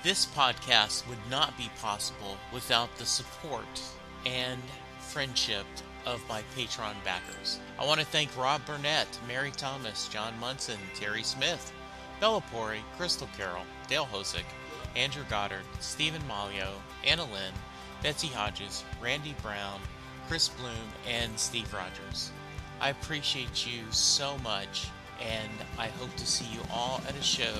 [0.00, 3.82] This podcast would not be possible without the support
[4.24, 4.62] and
[5.00, 5.66] friendship
[6.06, 7.58] of my Patreon backers.
[7.80, 11.72] I want to thank Rob Burnett, Mary Thomas, John Munson, Terry Smith,
[12.20, 14.44] Bella Pori, Crystal Carroll, Dale Hosick,
[14.94, 16.68] Andrew Goddard, Stephen Malio,
[17.04, 17.52] Anna Lynn,
[18.00, 19.80] Betsy Hodges, Randy Brown,
[20.28, 22.30] Chris Bloom, and Steve Rogers.
[22.80, 24.86] I appreciate you so much,
[25.20, 27.54] and I hope to see you all at a show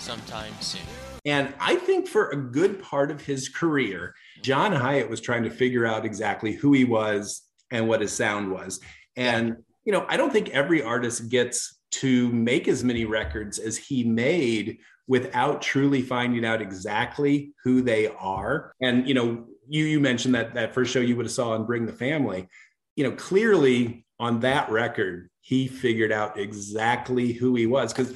[0.00, 0.80] sometime soon.
[1.24, 5.50] And I think for a good part of his career, John Hiatt was trying to
[5.50, 8.80] figure out exactly who he was and what his sound was.
[9.16, 13.76] And, you know, I don't think every artist gets to make as many records as
[13.76, 18.72] he made without truly finding out exactly who they are.
[18.80, 21.66] And, you know, you you mentioned that that first show you would have saw on
[21.66, 22.48] Bring the Family.
[22.96, 27.92] You know, clearly on that record, he figured out exactly who he was.
[27.92, 28.12] Because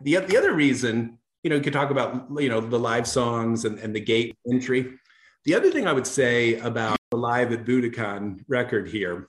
[0.00, 3.64] the, the other reason, you know, you could talk about, you know, the live songs
[3.64, 4.98] and, and the gate entry.
[5.44, 9.28] The other thing I would say about the live at Budokan record here,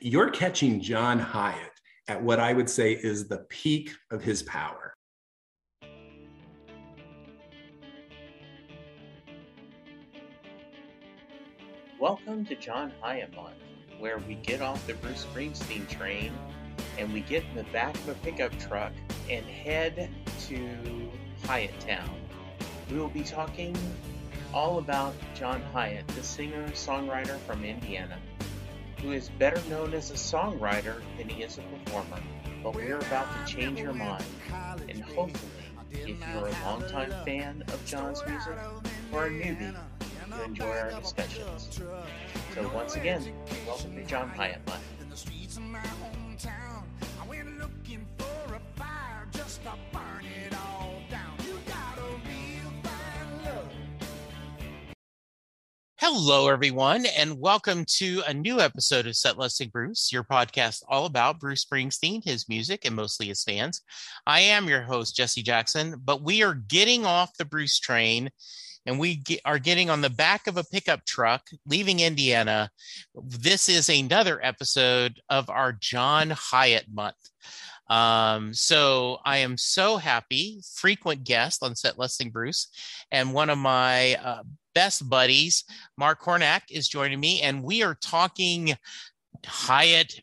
[0.00, 1.70] you're catching John Hiatt
[2.08, 4.94] at what I would say is the peak of his power.
[12.00, 13.56] Welcome to John Hiatt Month,
[13.98, 16.32] where we get off the Bruce Springsteen train
[16.98, 18.92] and we get in the back of a pickup truck
[19.28, 20.10] and head
[20.46, 21.10] to
[21.44, 22.08] Hiatt Town.
[22.90, 23.76] We will be talking
[24.52, 28.18] all about John Hiatt, the singer songwriter from Indiana,
[29.00, 32.22] who is better known as a songwriter than he is a performer.
[32.62, 34.24] But we're about to change your mind,
[34.88, 35.52] and hopefully,
[35.92, 38.56] if you're a longtime fan of John's music
[39.12, 39.76] or a newbie,
[40.30, 41.80] to enjoy our discussions.
[42.54, 43.22] So once again,
[43.66, 44.80] welcome to John Hiatt Live.
[56.06, 61.06] Hello, everyone, and welcome to a new episode of Set Listing Bruce, your podcast all
[61.06, 63.80] about Bruce Springsteen, his music, and mostly his fans.
[64.26, 68.28] I am your host, Jesse Jackson, but we are getting off the Bruce train
[68.84, 72.68] and we get, are getting on the back of a pickup truck leaving Indiana.
[73.14, 77.16] This is another episode of our John Hiatt month.
[77.88, 82.68] Um, so I am so happy, frequent guest on Set Listing Bruce,
[83.10, 84.42] and one of my uh,
[84.74, 85.64] best buddies,
[85.96, 88.76] Mark Hornok, is joining me, and we are talking
[89.44, 90.20] Hiatt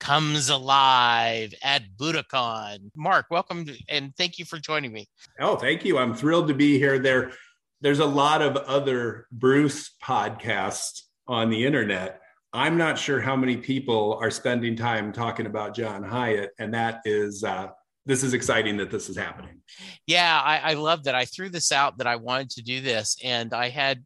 [0.00, 2.90] comes alive at Budokan.
[2.96, 5.06] Mark, welcome and thank you for joining me.
[5.38, 5.98] Oh, thank you.
[5.98, 6.98] I'm thrilled to be here.
[6.98, 7.32] There,
[7.80, 12.20] there's a lot of other Bruce podcasts on the internet.
[12.52, 17.00] I'm not sure how many people are spending time talking about John Hiatt, and that
[17.04, 17.68] is uh,
[18.06, 19.60] this is exciting that this is happening.
[20.06, 21.14] Yeah, I, I love that.
[21.14, 24.02] I threw this out that I wanted to do this, and I had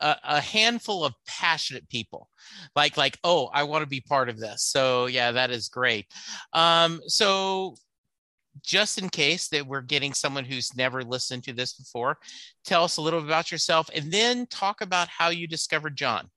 [0.00, 2.28] a, a, handful of passionate people
[2.74, 6.06] like like oh i want to be part of this so yeah that is great
[6.52, 7.74] um so
[8.62, 12.18] just in case that we're getting someone who's never listened to this before
[12.64, 16.28] tell us a little about yourself and then talk about how you discovered john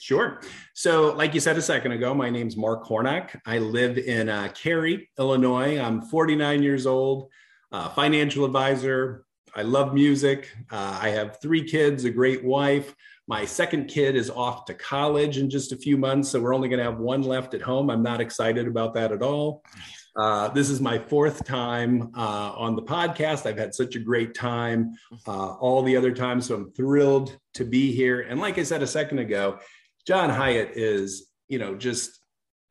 [0.00, 0.40] Sure.
[0.74, 3.34] So, like you said a second ago, my name's Mark Hornok.
[3.44, 5.80] I live in uh, Cary, Illinois.
[5.80, 7.30] I'm 49 years old,
[7.72, 9.24] uh, financial advisor.
[9.56, 10.54] I love music.
[10.70, 12.94] Uh, I have three kids, a great wife.
[13.26, 16.68] My second kid is off to college in just a few months, so we're only
[16.68, 17.90] going to have one left at home.
[17.90, 19.62] I'm not excited about that at all.
[20.16, 23.46] Uh, this is my fourth time uh, on the podcast.
[23.46, 24.94] I've had such a great time
[25.26, 28.22] uh, all the other times, so I'm thrilled to be here.
[28.22, 29.58] And like I said a second ago,
[30.08, 32.18] John Hiatt is, you know, just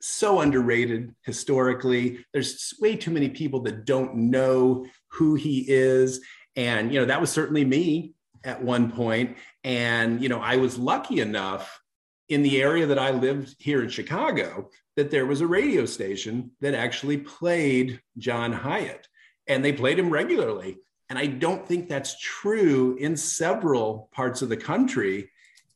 [0.02, 2.26] so underrated historically.
[2.34, 6.20] There's way too many people that don't know who he is.
[6.56, 9.38] And, you know, that was certainly me at one point.
[9.64, 11.80] And, you know, I was lucky enough
[12.28, 16.50] in the area that I lived here in Chicago that there was a radio station
[16.62, 19.08] that actually played John Hiatt
[19.46, 20.78] and they played him regularly.
[21.08, 25.30] And I don't think that's true in several parts of the country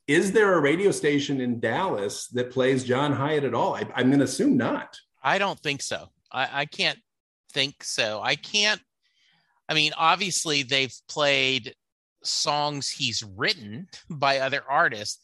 [0.06, 3.74] is there a radio station in Dallas that plays John Hiatt at all?
[3.74, 4.96] I, am going to assume not.
[5.22, 6.08] I don't think so.
[6.30, 6.98] I, I can't
[7.52, 8.20] think so.
[8.22, 8.80] I can't.
[9.68, 11.74] I mean, obviously, they've played
[12.24, 15.18] songs he's written by other artists,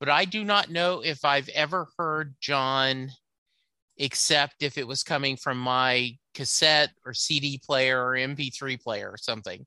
[0.00, 3.10] but I do not know if I've ever heard John
[3.96, 9.16] except if it was coming from my cassette or CD player or MP3 player or
[9.16, 9.64] something.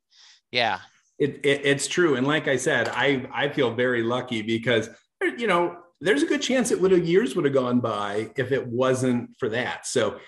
[0.51, 0.79] Yeah.
[1.19, 4.89] It, it, it's true, and like I said, I I feel very lucky because
[5.37, 8.51] you know there's a good chance it would have years would have gone by if
[8.51, 9.87] it wasn't for that.
[9.87, 10.19] So,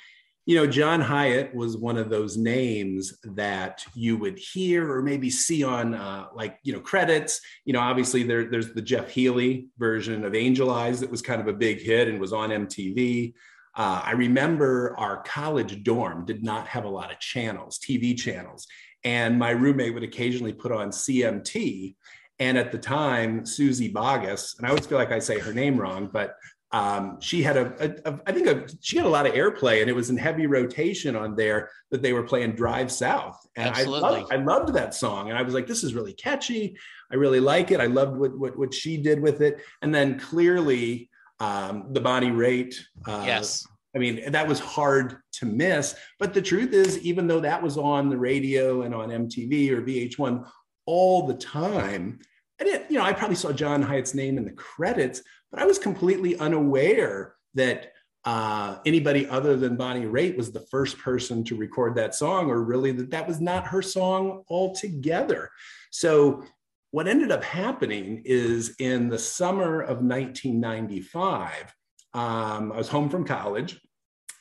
[0.46, 5.30] you know, John Hiatt was one of those names that you would hear or maybe
[5.30, 7.40] see on uh, like, you know, credits.
[7.66, 11.40] You know, obviously there, there's the Jeff Healey version of Angel Eyes that was kind
[11.40, 13.34] of a big hit and was on MTV.
[13.76, 18.66] Uh, I remember our college dorm did not have a lot of channels, TV channels.
[19.04, 21.96] And my roommate would occasionally put on CMT.
[22.40, 25.78] And at the time, Suzy Bogguss, and I always feel like I say her name
[25.78, 26.36] wrong, but
[26.72, 29.82] um, she had a, a, a I think a, she had a lot of airplay
[29.82, 33.40] and it was in heavy rotation on there that they were playing drive south.
[33.56, 34.08] And Absolutely.
[34.08, 35.30] I loved, I loved that song.
[35.30, 36.78] And I was like this is really catchy.
[37.12, 37.80] I really like it.
[37.80, 39.62] I loved what what, what she did with it.
[39.82, 41.10] And then clearly
[41.40, 42.76] um, the Bonnie Raitt
[43.08, 43.66] uh, yes
[43.96, 47.78] I mean that was hard to miss but the truth is even though that was
[47.78, 50.48] on the radio and on MTV or VH1
[50.86, 52.20] all the time
[52.60, 55.22] I didn't you know I probably saw John Hiatt's name in the credits
[55.52, 57.94] but I was completely unaware that
[58.26, 62.64] uh, anybody other than Bonnie Raitt was the first person to record that song, or
[62.64, 65.50] really that that was not her song altogether.
[65.92, 66.44] So,
[66.92, 71.74] what ended up happening is in the summer of 1995,
[72.14, 73.80] um, I was home from college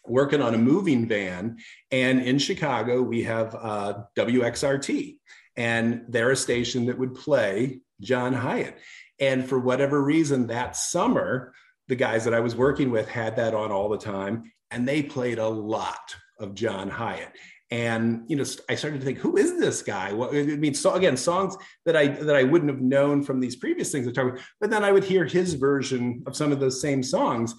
[0.09, 1.59] working on a moving van.
[1.91, 5.17] And in Chicago, we have uh, WXRT,
[5.57, 8.77] and they're a station that would play John Hiatt.
[9.21, 11.53] And for whatever reason, that summer,
[11.89, 15.03] the guys that I was working with had that on all the time, and they
[15.03, 17.33] played a lot of John Hiatt.
[17.71, 20.13] And you know, I started to think, who is this guy?
[20.13, 23.57] Well, I mean, so again, songs that I that I wouldn't have known from these
[23.57, 26.61] previous things I talked about, but then I would hear his version of some of
[26.61, 27.55] those same songs.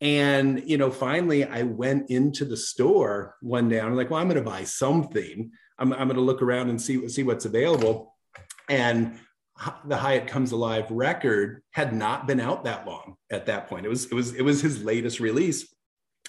[0.00, 3.80] And you know, finally, I went into the store one day.
[3.80, 5.52] I'm like, well, I'm going to buy something.
[5.78, 8.16] I'm, I'm going to look around and see see what's available.
[8.68, 9.16] And
[9.84, 13.86] the Hiatt Comes Alive record had not been out that long at that point.
[13.86, 15.72] It was it was it was his latest release,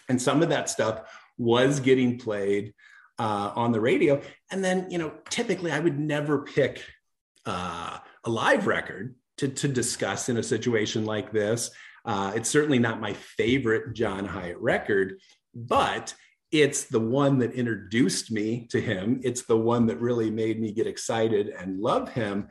[0.07, 1.01] and some of that stuff
[1.39, 2.73] was getting played
[3.19, 4.21] uh, on the radio.
[4.51, 6.83] And then you know, typically I would never pick
[7.45, 11.71] uh, a live record to to discuss in a situation like this.
[12.05, 15.19] Uh, it's certainly not my favorite John Hiatt record,
[15.55, 16.13] but
[16.51, 19.19] it's the one that introduced me to him.
[19.23, 22.49] It's the one that really made me get excited and love him.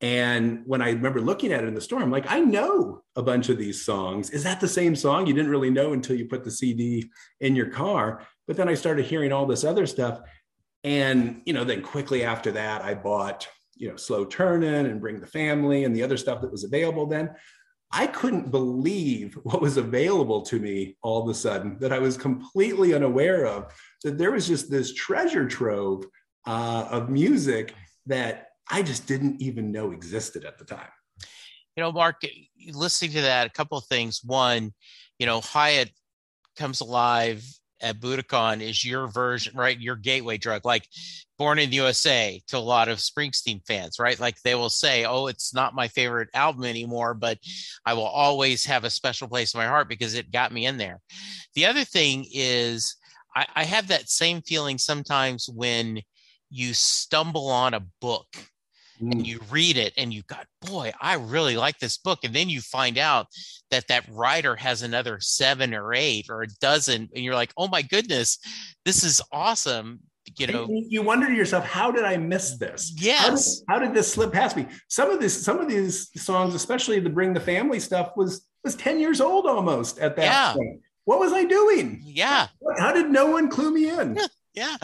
[0.00, 3.22] And when I remember looking at it in the store, I'm like, I know a
[3.22, 4.30] bunch of these songs.
[4.30, 5.26] Is that the same song?
[5.26, 7.10] You didn't really know until you put the CD
[7.40, 8.26] in your car.
[8.46, 10.20] But then I started hearing all this other stuff.
[10.84, 13.46] And, you know, then quickly after that, I bought,
[13.76, 17.06] you know, Slow Turning and Bring the Family and the other stuff that was available
[17.06, 17.30] then.
[17.92, 22.16] I couldn't believe what was available to me all of a sudden that I was
[22.16, 23.72] completely unaware of,
[24.02, 26.04] that there was just this treasure trove
[26.46, 27.74] uh, of music
[28.06, 30.88] that I just didn't even know existed at the time.
[31.76, 32.22] You know, Mark,
[32.72, 34.20] listening to that, a couple of things.
[34.24, 34.72] One,
[35.18, 35.90] you know, Hiatt
[36.56, 37.44] comes alive
[37.82, 39.78] at Budokan is your version, right?
[39.78, 40.86] Your gateway drug, like
[41.38, 44.18] Born in the USA to a lot of Springsteen fans, right?
[44.20, 47.38] Like they will say, Oh, it's not my favorite album anymore, but
[47.84, 50.76] I will always have a special place in my heart because it got me in
[50.76, 51.00] there.
[51.54, 52.96] The other thing is,
[53.34, 56.00] I, I have that same feeling sometimes when
[56.50, 58.26] you stumble on a book
[59.02, 59.12] mm.
[59.12, 62.20] and you read it and you got boy i really like this book.
[62.24, 63.26] And then you find out
[63.70, 67.68] that that writer has another seven or eight or a dozen and you're like oh
[67.68, 68.38] my goodness
[68.84, 70.00] this is awesome
[70.38, 70.66] you know?
[70.70, 72.92] you wonder to yourself how did i miss this?
[72.96, 74.66] Yes how did, how did this slip past me?
[74.88, 78.76] Some of this some of these songs especially the bring the family stuff was was
[78.76, 80.52] 10 years old almost at that yeah.
[80.54, 80.80] point.
[81.04, 82.00] What was i doing?
[82.04, 82.46] Yeah.
[82.78, 84.18] How did no one clue me in?
[84.54, 84.76] Yeah.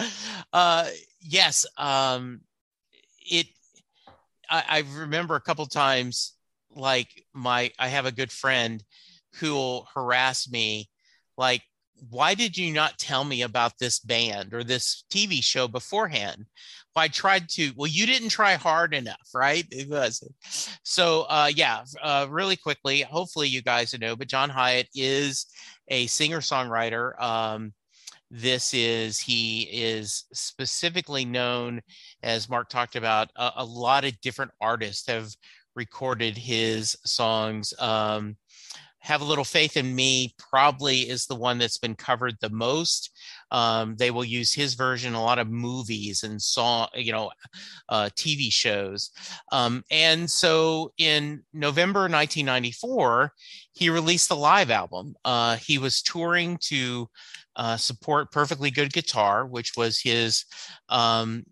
[0.50, 0.87] Uh
[1.20, 2.40] yes um
[3.20, 3.48] it
[4.48, 6.34] I, I remember a couple times
[6.74, 8.82] like my I have a good friend
[9.34, 10.88] who will harass me
[11.36, 11.62] like
[12.10, 16.46] why did you not tell me about this band or this TV show beforehand?
[16.94, 17.72] Well, I tried to.
[17.76, 19.64] Well, you didn't try hard enough, right?
[19.70, 20.22] It was.
[20.82, 23.02] So, uh, yeah, uh, really quickly.
[23.02, 25.46] Hopefully, you guys know, but John Hiatt is
[25.88, 27.20] a singer songwriter.
[27.20, 27.72] Um,
[28.30, 31.80] this is he is specifically known
[32.23, 35.30] as mark talked about a, a lot of different artists have
[35.75, 38.37] recorded his songs um,
[39.00, 43.11] have a little faith in me probably is the one that's been covered the most
[43.50, 47.30] um, they will use his version a lot of movies and song you know
[47.88, 49.10] uh, tv shows
[49.52, 53.32] um, and so in november 1994
[53.72, 57.08] he released a live album uh, he was touring to
[57.56, 60.44] uh, support perfectly good guitar which was his
[60.88, 61.44] um,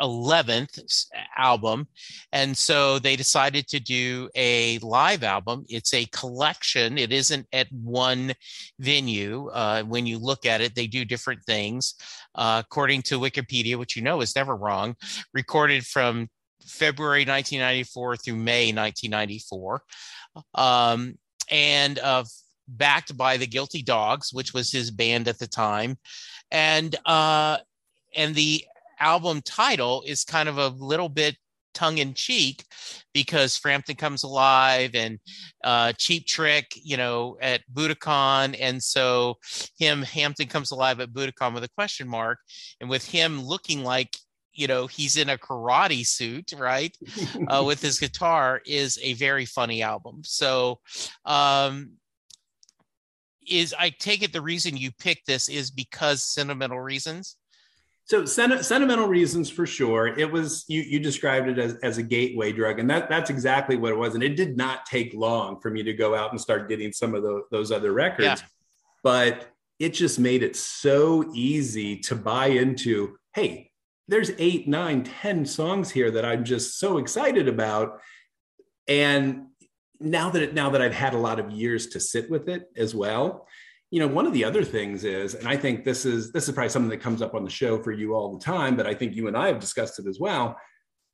[0.00, 1.86] 11th album.
[2.32, 5.64] And so they decided to do a live album.
[5.68, 8.34] It's a collection, it isn't at one
[8.78, 9.48] venue.
[9.48, 11.94] Uh, when you look at it, they do different things.
[12.34, 14.96] Uh, according to Wikipedia, which you know is never wrong,
[15.32, 16.28] recorded from
[16.66, 19.82] February 1994 through May 1994.
[20.54, 21.18] Um,
[21.50, 22.24] and uh,
[22.66, 25.98] backed by the Guilty Dogs, which was his band at the time.
[26.50, 27.58] And uh,
[28.14, 28.64] and the
[29.00, 31.36] album title is kind of a little bit
[31.74, 32.64] tongue in cheek
[33.12, 35.18] because Frampton comes alive and
[35.62, 39.36] uh, Cheap Trick, you know, at Budokan, and so
[39.78, 42.38] him Hampton comes alive at Budokan with a question mark,
[42.80, 44.16] and with him looking like
[44.52, 46.96] you know he's in a karate suit, right,
[47.48, 50.22] uh, with his guitar, is a very funny album.
[50.24, 50.80] So.
[51.26, 51.92] Um,
[53.46, 57.36] is I take it the reason you picked this is because sentimental reasons?
[58.06, 60.06] So sen- sentimental reasons for sure.
[60.06, 63.76] It was you you described it as, as a gateway drug, and that that's exactly
[63.76, 64.14] what it was.
[64.14, 67.14] And it did not take long for me to go out and start getting some
[67.14, 68.46] of the, those other records, yeah.
[69.02, 73.16] but it just made it so easy to buy into.
[73.34, 73.70] Hey,
[74.06, 78.00] there's eight, nine, ten songs here that I'm just so excited about,
[78.86, 79.46] and
[79.98, 82.64] now that it, now that I've had a lot of years to sit with it
[82.76, 83.48] as well,
[83.94, 86.54] you know one of the other things is and i think this is this is
[86.54, 88.94] probably something that comes up on the show for you all the time but i
[88.94, 90.56] think you and i have discussed it as well.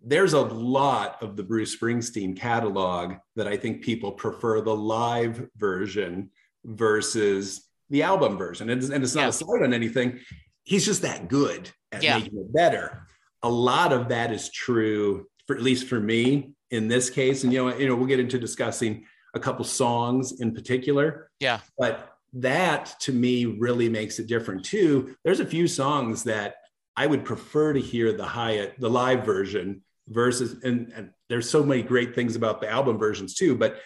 [0.02, 5.46] There's a lot of the bruce springsteen catalog that i think people prefer the live
[5.56, 6.30] version
[6.64, 8.70] versus the album version.
[8.70, 9.28] And it's, and it's not yeah.
[9.28, 10.20] a slight on anything.
[10.64, 12.18] He's just that good at yeah.
[12.18, 13.06] making it better.
[13.42, 17.42] A lot of that is true for at least for me in this case.
[17.44, 21.30] And you know you know we'll get into discussing a couple songs in particular.
[21.40, 21.60] Yeah.
[21.78, 25.16] But that to me really makes it different too.
[25.24, 26.56] There's a few songs that
[26.96, 31.62] I would prefer to hear the Hiatt, the live version versus, and, and there's so
[31.62, 33.80] many great things about the album versions too, but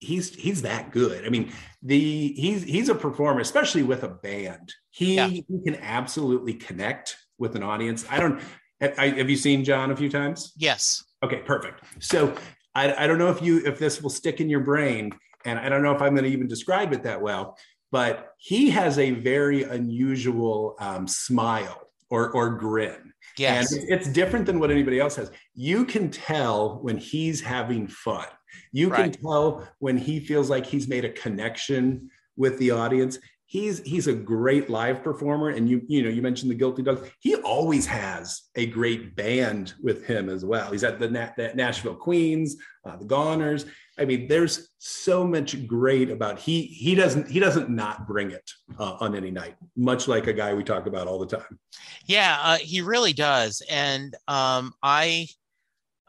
[0.00, 1.24] he's he's that good.
[1.24, 1.52] I mean,
[1.82, 4.72] the he's he's a performer, especially with a band.
[4.90, 5.28] He, yeah.
[5.28, 8.04] he can absolutely connect with an audience.
[8.10, 8.40] I don't
[8.80, 10.52] I, have you seen John a few times?
[10.56, 11.04] Yes.
[11.24, 11.82] Okay, perfect.
[11.98, 12.34] So
[12.74, 15.12] I, I don't know if you if this will stick in your brain,
[15.44, 17.56] and I don't know if I'm going to even describe it that well
[17.90, 23.12] but he has a very unusual um, smile or, or grin.
[23.36, 23.72] Yes.
[23.72, 25.30] And it's different than what anybody else has.
[25.54, 28.26] You can tell when he's having fun.
[28.72, 33.18] You can tell when he feels like he's made a connection with the audience.
[33.50, 37.08] He's he's a great live performer, and you you know you mentioned the Guilty Dogs.
[37.20, 40.70] He always has a great band with him as well.
[40.70, 43.66] He's at the, Na- Nashville Queens, uh, the Goners.
[43.98, 48.50] I mean, there's so much great about he he doesn't he doesn't not bring it
[48.78, 51.58] uh, on any night, much like a guy we talk about all the time.
[52.04, 53.62] Yeah, uh, he really does.
[53.70, 55.26] And um, I,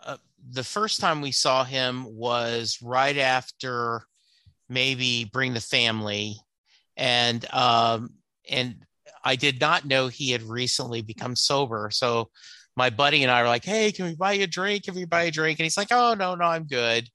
[0.05, 0.17] uh,
[0.51, 4.03] the first time we saw him was right after
[4.67, 6.35] maybe Bring the Family,
[6.99, 8.09] and um,
[8.49, 8.75] and
[9.23, 11.89] I did not know he had recently become sober.
[11.91, 12.29] So
[12.75, 14.83] my buddy and I were like, "Hey, can we buy you a drink?
[14.83, 17.07] Can we buy a drink?" And he's like, "Oh no, no, I'm good."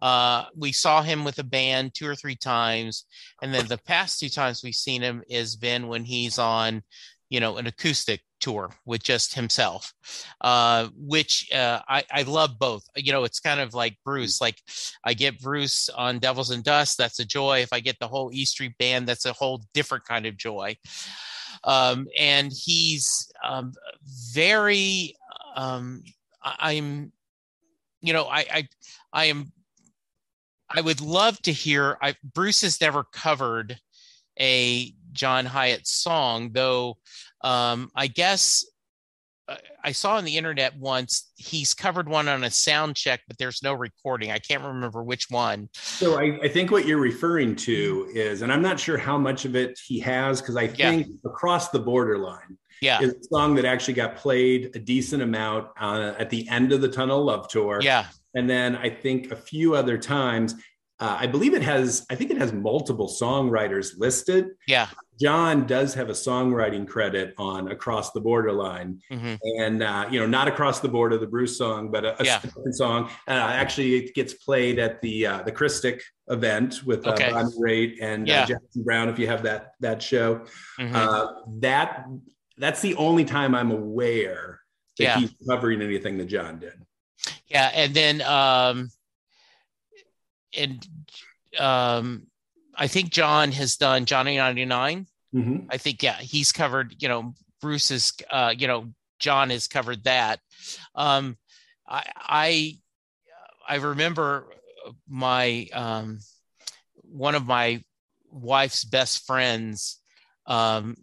[0.00, 3.06] Uh, we saw him with a band two or three times,
[3.42, 6.82] and then the past two times we've seen him has been when he's on,
[7.30, 9.92] you know, an acoustic tour with just himself,
[10.40, 12.84] uh, which uh, I, I love both.
[12.96, 14.40] You know, it's kind of like Bruce.
[14.40, 14.56] Like
[15.04, 17.60] I get Bruce on Devils and Dust, that's a joy.
[17.60, 20.76] If I get the whole E Street Band, that's a whole different kind of joy
[21.64, 23.72] um, and he's um,
[24.32, 25.14] very.
[25.56, 26.02] Um,
[26.42, 27.12] I'm,
[28.00, 28.68] you know, I, I,
[29.12, 29.52] I am.
[30.68, 31.98] I would love to hear.
[32.00, 33.78] I, Bruce has never covered
[34.38, 36.96] a John Hiatt song, though.
[37.42, 38.64] Um, I guess
[39.82, 43.62] I saw on the internet once he's covered one on a sound check, but there's
[43.62, 44.30] no recording.
[44.30, 45.68] I can't remember which one.
[45.72, 49.44] So I, I think what you're referring to is, and I'm not sure how much
[49.44, 51.14] of it he has, because I think yeah.
[51.24, 52.58] across the borderline.
[52.82, 56.72] Yeah, is a song that actually got played a decent amount uh, at the end
[56.72, 57.80] of the Tunnel Love Tour.
[57.82, 60.54] Yeah, and then I think a few other times.
[60.98, 62.06] Uh, I believe it has.
[62.08, 64.50] I think it has multiple songwriters listed.
[64.66, 64.88] Yeah,
[65.20, 69.34] John does have a songwriting credit on Across the Borderline, mm-hmm.
[69.58, 72.40] and uh, you know, not Across the Border, the Bruce song, but a, a yeah.
[72.70, 73.10] song.
[73.28, 77.30] Uh, actually, it gets played at the uh, the Christic event with uh, okay.
[77.30, 78.46] Bonnie Raitt and uh, yeah.
[78.46, 79.08] Jackson Browne.
[79.10, 80.46] If you have that that show,
[80.78, 80.96] mm-hmm.
[80.96, 82.06] Uh, that
[82.56, 84.60] that's the only time I'm aware
[84.96, 85.18] that yeah.
[85.18, 86.74] he's covering anything that John did.
[87.46, 88.90] Yeah, and then um,
[90.56, 90.86] and
[91.58, 92.26] um
[92.80, 95.06] I think John has done Johnny 99.
[95.34, 95.66] Mm-hmm.
[95.70, 100.40] I think, yeah, he's covered, you know, Bruce's, uh, you know, John has covered that.
[100.94, 101.36] Um,
[101.86, 102.78] I, I
[103.68, 104.46] I remember
[105.08, 106.18] my um,
[107.02, 107.82] one of my
[108.32, 110.00] wife's best friends,
[110.46, 110.96] um,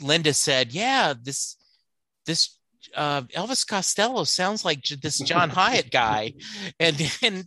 [0.00, 1.56] Linda said, "Yeah, this
[2.26, 2.58] this
[2.94, 6.34] uh, Elvis Costello sounds like this John Hiatt guy,"
[6.78, 7.46] and and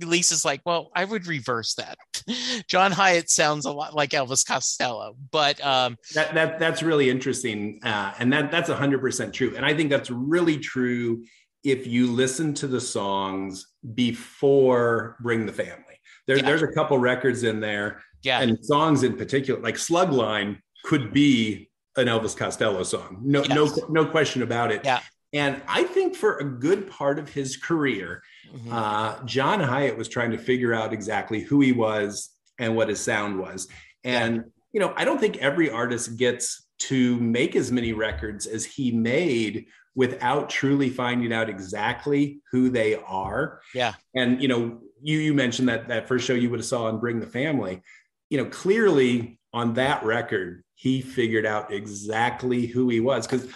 [0.00, 1.98] Lisa's like, "Well, I would reverse that.
[2.68, 7.80] John Hiatt sounds a lot like Elvis Costello, but um, that that that's really interesting,
[7.82, 9.54] uh, and that that's hundred percent true.
[9.56, 11.24] And I think that's really true
[11.64, 15.78] if you listen to the songs before Bring the Family.
[16.26, 16.42] There, yeah.
[16.42, 21.70] There's a couple records in there, yeah, and songs in particular, like Slugline could be
[21.96, 23.18] an Elvis Costello song.
[23.22, 23.54] No, yes.
[23.54, 24.82] no, no question about it.
[24.84, 25.00] Yeah.
[25.32, 28.22] And I think for a good part of his career,
[28.52, 28.72] mm-hmm.
[28.72, 33.00] uh, John Hiatt was trying to figure out exactly who he was and what his
[33.00, 33.66] sound was.
[34.04, 38.64] And, you know, I don't think every artist gets to make as many records as
[38.64, 43.60] he made without truly finding out exactly who they are.
[43.74, 43.94] Yeah.
[44.14, 46.98] And, you know, you, you mentioned that that first show you would have saw on
[46.98, 47.82] Bring the Family,
[48.30, 53.26] you know, clearly on that record, he figured out exactly who he was.
[53.26, 53.46] Because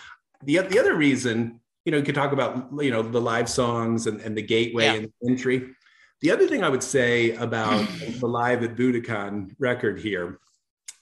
[0.44, 4.08] the, the other reason, you know, you could talk about, you know, the live songs
[4.08, 4.94] and, and the gateway yeah.
[4.94, 5.70] and the entry.
[6.20, 7.88] The other thing I would say about
[8.20, 10.40] the live at Budokan record here,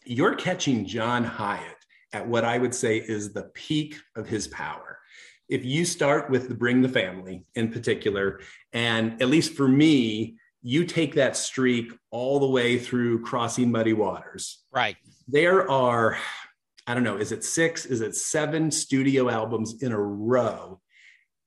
[0.05, 1.79] you're catching John Hiatt
[2.13, 4.99] at what I would say is the peak of his power.
[5.49, 8.41] If you start with the Bring the Family in particular,
[8.75, 13.93] and at least for me, you take that streak all the way through crossing muddy
[13.95, 14.65] waters.
[14.71, 14.97] Right.
[15.29, 16.19] There are,
[16.87, 17.87] I don't know, is it six?
[17.87, 20.81] Is it seven studio albums in a row?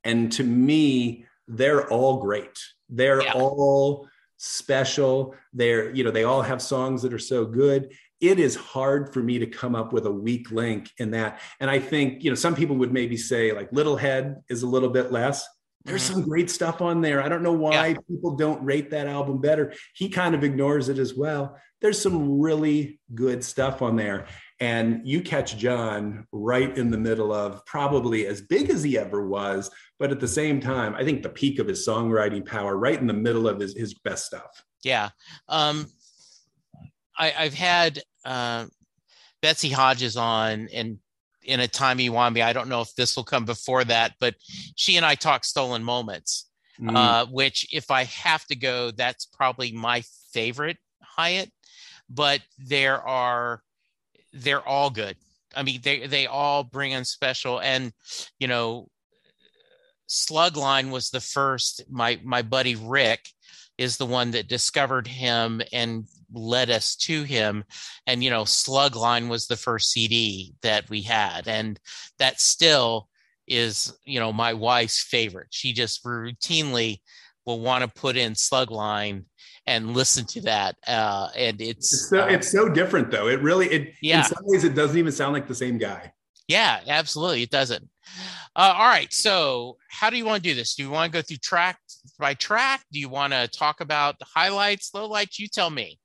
[0.03, 2.59] And to me, they're all great.
[2.89, 3.33] They're yeah.
[3.33, 5.35] all special.
[5.53, 7.93] They're, you know, they all have songs that are so good.
[8.19, 11.39] It is hard for me to come up with a weak link in that.
[11.59, 14.67] And I think, you know, some people would maybe say like Little Head is a
[14.67, 15.47] little bit less.
[15.87, 16.13] There's mm-hmm.
[16.13, 17.23] some great stuff on there.
[17.23, 17.97] I don't know why yeah.
[18.09, 19.73] people don't rate that album better.
[19.95, 21.57] He kind of ignores it as well.
[21.79, 24.27] There's some really good stuff on there.
[24.59, 29.25] And you catch John right in the middle of probably as big as he ever
[29.25, 32.99] was, but at the same time, I think the peak of his songwriting power, right
[32.99, 34.63] in the middle of his, his best stuff.
[34.83, 35.09] Yeah.
[35.47, 35.87] Um,
[37.17, 38.65] I, have had uh,
[39.41, 40.99] Betsy Hodges on, and
[41.47, 42.43] in a timey wimey.
[42.43, 44.35] I don't know if this will come before that, but
[44.75, 46.95] she and I talked stolen moments, mm.
[46.95, 50.77] uh, which if I have to go, that's probably my favorite
[51.17, 51.49] Hiatt.
[52.09, 53.61] But there are,
[54.33, 55.15] they're all good.
[55.55, 57.91] I mean, they they all bring in special, and
[58.39, 58.89] you know,
[60.07, 61.83] Slugline was the first.
[61.89, 63.27] My my buddy Rick
[63.77, 67.63] is the one that discovered him and led us to him.
[68.05, 71.47] And you know slugline was the first cd that we had.
[71.47, 71.79] And
[72.19, 73.07] that still
[73.47, 75.47] is you know my wife's favorite.
[75.51, 77.01] She just routinely
[77.45, 79.23] will want to put in slugline
[79.65, 80.75] and listen to that.
[80.87, 83.27] Uh and it's it's so, uh, it's so different though.
[83.27, 84.19] It really it yeah.
[84.19, 86.11] in some ways it doesn't even sound like the same guy.
[86.47, 87.43] Yeah absolutely.
[87.43, 87.87] It doesn't.
[88.55, 89.13] Uh, all right.
[89.13, 90.73] So how do you want to do this?
[90.73, 91.79] Do you want to go through track
[92.17, 92.83] by track?
[92.91, 95.37] Do you want to talk about the highlights lowlights?
[95.37, 95.99] You tell me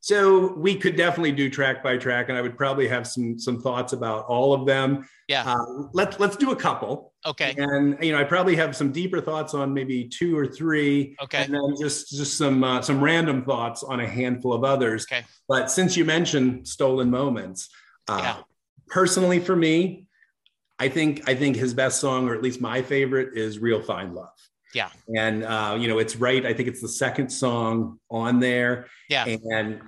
[0.00, 3.60] so we could definitely do track by track, and I would probably have some some
[3.60, 5.06] thoughts about all of them.
[5.28, 5.44] Yeah.
[5.46, 7.12] Uh, let's let's do a couple.
[7.26, 7.54] Okay.
[7.58, 11.16] And you know, I probably have some deeper thoughts on maybe two or three.
[11.22, 11.44] Okay.
[11.44, 15.04] And then just just some uh, some random thoughts on a handful of others.
[15.04, 15.24] Okay.
[15.46, 17.68] But since you mentioned stolen moments,
[18.08, 18.36] uh, yeah.
[18.88, 20.06] personally for me,
[20.78, 24.14] I think I think his best song, or at least my favorite, is "Real Fine
[24.14, 24.30] Love."
[24.74, 24.90] Yeah.
[25.16, 26.44] And, uh, you know, it's right.
[26.46, 28.86] I think it's the second song on there.
[29.08, 29.24] Yeah.
[29.26, 29.80] And,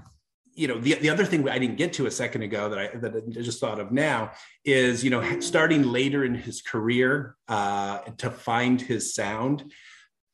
[0.54, 2.96] you know, the, the other thing I didn't get to a second ago that I,
[2.98, 4.32] that I just thought of now
[4.64, 9.72] is, you know, starting later in his career uh, to find his sound.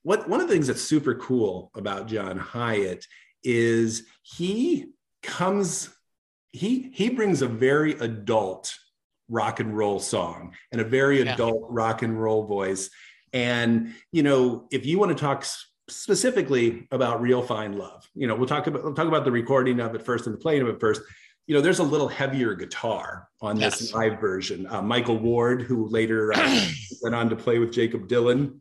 [0.03, 3.05] What, one of the things that's super cool about John Hiatt
[3.45, 4.87] is he
[5.23, 5.91] comes,
[6.51, 8.75] he, he brings a very adult
[9.29, 11.35] rock and roll song and a very yeah.
[11.35, 12.91] adult rock and roll voice
[13.33, 15.45] and, you know, if you want to talk
[15.89, 19.81] specifically about real fine love, you know, we'll talk about, we'll talk about the recording
[19.81, 21.01] of it first and the playing of it first.
[21.47, 23.95] You know, there's a little heavier guitar on this yes.
[23.95, 24.67] live version.
[24.67, 26.67] Uh, Michael Ward, who later uh,
[27.03, 28.61] went on to play with Jakob Dylan,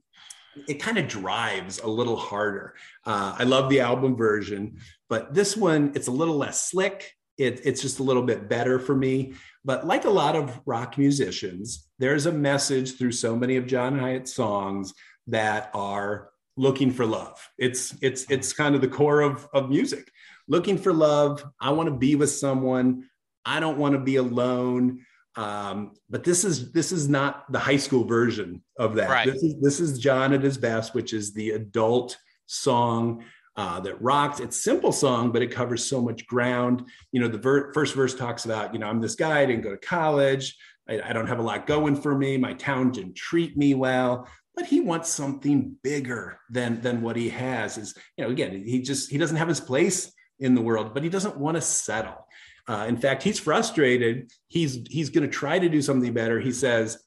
[0.68, 2.76] it kind of drives a little harder.
[3.06, 4.78] Uh, I love the album version,
[5.10, 7.14] but this one, it's a little less slick.
[7.38, 9.34] It, it's just a little bit better for me.
[9.64, 14.00] But like a lot of rock musicians, there's a message through so many of John
[14.00, 14.94] Hiatt's songs
[15.28, 17.40] that are looking for love.
[17.58, 20.10] It's it's it's kind of the core of, of music.
[20.48, 21.44] Looking for love.
[21.60, 23.10] I want to be with someone.
[23.46, 25.06] I don't want to be alone.
[25.36, 29.10] Um, but this is this is not the high school version of that.
[29.10, 29.28] Right.
[29.28, 33.24] This is this is John at his best, which is the adult song
[33.58, 34.40] uh, that rocks.
[34.40, 36.88] It's simple song, but it covers so much ground.
[37.12, 39.64] You know, the ver- first verse talks about, you know, I'm this guy, I didn't
[39.64, 40.56] go to college.
[40.88, 42.38] I, I don't have a lot going for me.
[42.38, 47.30] My town didn't treat me well but he wants something bigger than than what he
[47.30, 50.94] has is you know again he just he doesn't have his place in the world
[50.94, 52.28] but he doesn't want to settle
[52.68, 56.52] uh, in fact he's frustrated he's he's going to try to do something better he
[56.52, 56.98] says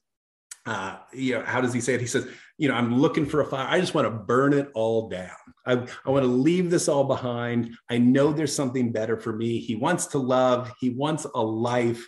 [0.64, 2.26] uh, you know how does he say it he says
[2.60, 5.30] you know i'm looking for a fire i just want to burn it all down
[5.66, 5.72] I,
[6.04, 9.74] I want to leave this all behind i know there's something better for me he
[9.74, 12.06] wants to love he wants a life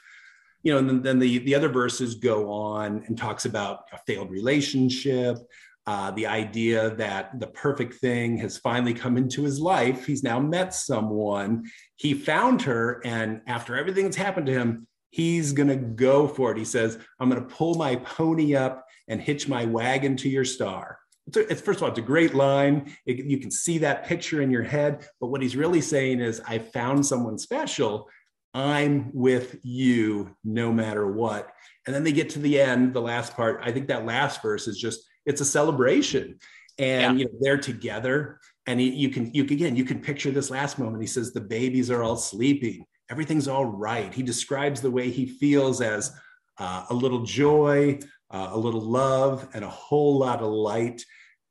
[0.62, 3.98] you know, and then, then the, the other verses go on and talks about a
[4.06, 5.38] failed relationship,
[5.86, 10.06] uh, the idea that the perfect thing has finally come into his life.
[10.06, 11.64] He's now met someone.
[11.96, 16.52] He found her, and after everything that's happened to him, he's going to go for
[16.52, 16.58] it.
[16.58, 20.44] He says, I'm going to pull my pony up and hitch my wagon to your
[20.44, 20.98] star.
[21.26, 22.96] It's, a, it's first of all, it's a great line.
[23.06, 25.06] It, you can see that picture in your head.
[25.20, 28.08] But what he's really saying is, I found someone special
[28.54, 31.52] I'm with you no matter what.
[31.86, 33.60] And then they get to the end, the last part.
[33.62, 36.38] I think that last verse is just it's a celebration,
[36.78, 37.24] and yeah.
[37.24, 38.40] you know they're together.
[38.66, 41.02] And he, you can you again you can picture this last moment.
[41.02, 44.12] He says the babies are all sleeping, everything's all right.
[44.12, 46.12] He describes the way he feels as
[46.58, 47.98] uh, a little joy,
[48.32, 51.04] uh, a little love, and a whole lot of light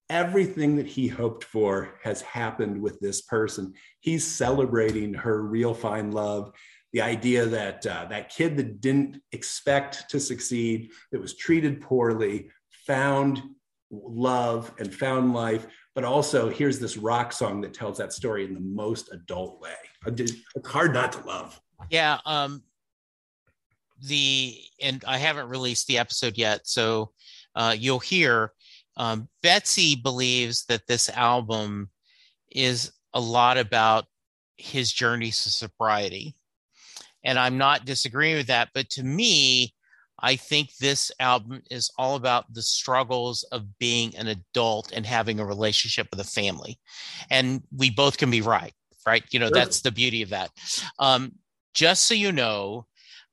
[0.09, 3.73] everything that he hoped for has happened with this person.
[4.01, 6.51] He's celebrating her real fine love
[6.93, 12.49] the idea that uh, that kid that didn't expect to succeed, that was treated poorly,
[12.85, 13.41] found
[13.89, 18.53] love and found life, but also here's this rock song that tells that story in
[18.53, 19.75] the most adult way.
[20.05, 20.33] It's
[20.65, 21.59] hard not to love.
[21.89, 22.19] Yeah.
[22.25, 22.63] Um,
[24.01, 27.11] the and I haven't released the episode yet, so
[27.55, 28.53] uh, you'll hear.
[28.97, 31.89] Um, Betsy believes that this album
[32.51, 34.05] is a lot about
[34.57, 36.35] his journey to sobriety
[37.23, 38.69] and I'm not disagreeing with that.
[38.73, 39.73] But to me,
[40.19, 45.39] I think this album is all about the struggles of being an adult and having
[45.39, 46.79] a relationship with a family.
[47.29, 48.73] And we both can be right,
[49.05, 49.23] right?
[49.31, 49.55] You know, sure.
[49.55, 50.51] that's the beauty of that.
[50.99, 51.33] Um,
[51.73, 52.85] just so you know,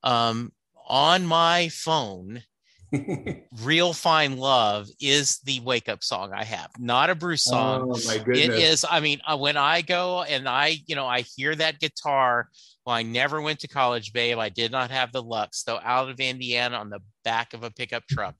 [0.03, 0.53] um,
[0.89, 2.43] on my phone,
[3.63, 7.93] Real Fine Love is the wake up song I have, not a Bruce song.
[7.93, 8.39] Oh, my goodness.
[8.39, 11.81] It is, I mean, uh, when I go and I, you know, I hear that
[11.81, 12.49] guitar.
[12.87, 14.39] Well, I never went to college, babe.
[14.39, 17.71] I did not have the Lux, though, out of Indiana on the back of a
[17.71, 18.35] pickup truck.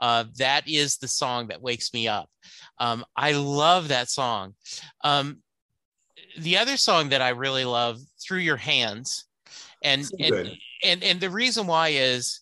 [0.00, 2.30] Uh, that is the song that wakes me up.
[2.78, 4.54] Um, I love that song.
[5.02, 5.42] Um,
[6.38, 9.26] the other song that I really love, Through Your Hands.
[9.84, 12.40] And, so and, and, and the reason why is,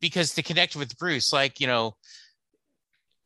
[0.00, 1.94] because to connect with Bruce, like, you know,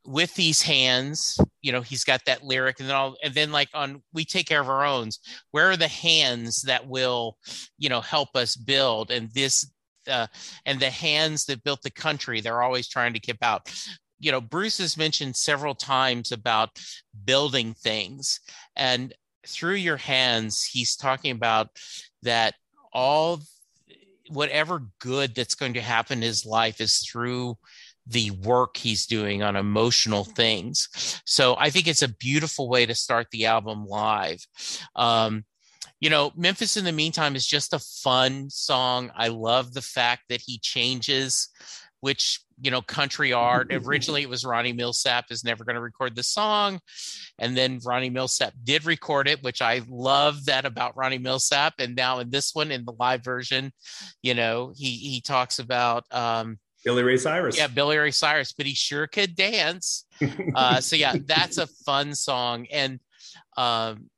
[0.04, 3.68] with these hands, you know, he's got that lyric and then all, and then like
[3.72, 5.08] on We Take Care of Our Own,
[5.52, 7.38] where are the hands that will,
[7.78, 9.10] you know, help us build?
[9.10, 9.68] And this,
[10.08, 10.26] uh,
[10.64, 13.72] and the hands that built the country, they're always trying to keep out.
[14.18, 16.78] You know, Bruce has mentioned several times about
[17.24, 18.40] building things.
[18.76, 19.12] And
[19.46, 21.68] through your hands, he's talking about
[22.22, 22.54] that
[22.92, 23.40] all
[24.28, 27.56] whatever good that's going to happen in his life is through
[28.06, 31.20] the work he's doing on emotional things.
[31.24, 34.46] So I think it's a beautiful way to start the album live.
[34.94, 35.44] Um,
[35.98, 39.10] you know, Memphis in the meantime is just a fun song.
[39.16, 41.48] I love the fact that he changes
[42.06, 43.72] which you know country art.
[43.72, 46.78] Originally it was ronnie milsap is never going to record the song
[47.40, 51.96] and then ronnie milsap did record it which i love that about ronnie milsap and
[51.96, 53.72] now in this one in the live version
[54.22, 57.58] you know he he talks about um billy ray cyrus.
[57.58, 60.04] Yeah billy ray cyrus but he sure could dance.
[60.54, 62.66] Uh so yeah that's a fun song.
[62.70, 63.00] And
[63.56, 64.08] um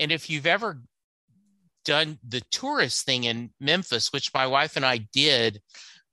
[0.00, 0.80] and if you've ever
[1.84, 5.60] done the tourist thing in memphis which my wife and i did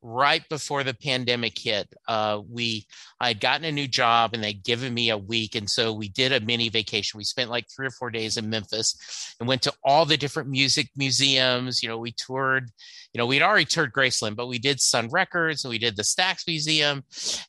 [0.01, 1.87] right before the pandemic hit.
[2.07, 2.85] Uh, we
[3.19, 6.09] I had gotten a new job and they'd given me a week, and so we
[6.09, 7.17] did a mini vacation.
[7.17, 10.49] We spent like three or four days in Memphis and went to all the different
[10.49, 11.83] music museums.
[11.83, 12.69] You know, we toured.
[13.13, 16.03] You know, we'd already toured Graceland, but we did Sun Records and we did the
[16.03, 17.03] Stax Museum,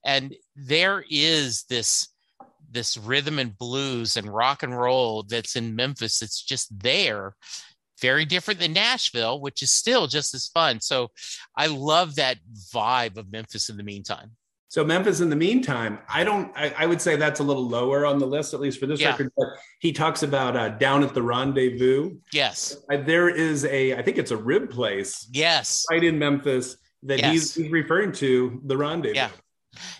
[0.04, 2.08] and there is this
[2.72, 6.22] this rhythm and blues and rock and roll that's in Memphis.
[6.22, 7.34] It's just there
[8.00, 10.80] very different than Nashville, which is still just as fun.
[10.80, 11.10] So
[11.56, 12.38] I love that
[12.72, 14.32] vibe of Memphis in the meantime.
[14.68, 16.52] So Memphis in the meantime, I don't.
[16.56, 19.00] I, I, would say that's a little lower on the list, at least for this
[19.00, 19.10] yeah.
[19.10, 19.32] record.
[19.36, 19.48] But
[19.80, 22.18] he talks about uh, down at the rendezvous.
[22.32, 23.96] Yes, uh, there is a.
[23.96, 25.28] I think it's a rib place.
[25.32, 26.76] Yes, right in Memphis.
[27.02, 27.32] that yes.
[27.32, 29.16] he's, he's, referring to the rendezvous.
[29.16, 29.30] Yeah,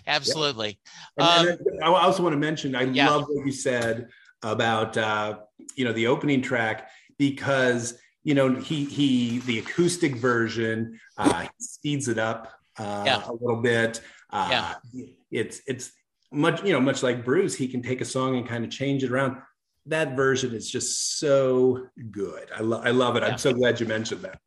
[0.07, 0.79] absolutely.
[1.17, 1.41] Yeah.
[1.41, 3.09] And, um, and I also want to mention, I yeah.
[3.09, 4.07] love what you said
[4.41, 5.39] about uh,
[5.75, 6.89] you know the opening track
[7.21, 13.21] because you know he he the acoustic version uh, speeds it up uh, yeah.
[13.27, 14.01] a little bit.
[14.31, 15.05] Uh, yeah.
[15.29, 15.91] It's it's
[16.31, 19.03] much you know much like Bruce, he can take a song and kind of change
[19.03, 19.37] it around.
[19.85, 22.49] That version is just so good.
[22.55, 23.21] I, lo- I love it.
[23.21, 23.29] Yeah.
[23.29, 24.39] I'm so glad you mentioned that.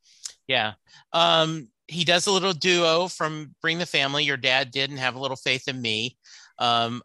[0.47, 0.73] Yeah.
[1.13, 4.25] Um, he does a little duo from Bring the Family.
[4.25, 6.17] Your dad did and have a little faith in me.
[6.59, 7.01] Um,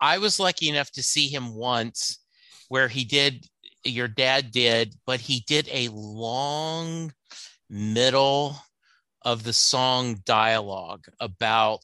[0.00, 2.18] I was lucky enough to see him once
[2.68, 3.46] where he did,
[3.84, 7.12] your dad did, but he did a long
[7.70, 8.56] middle
[9.22, 11.82] of the song dialogue about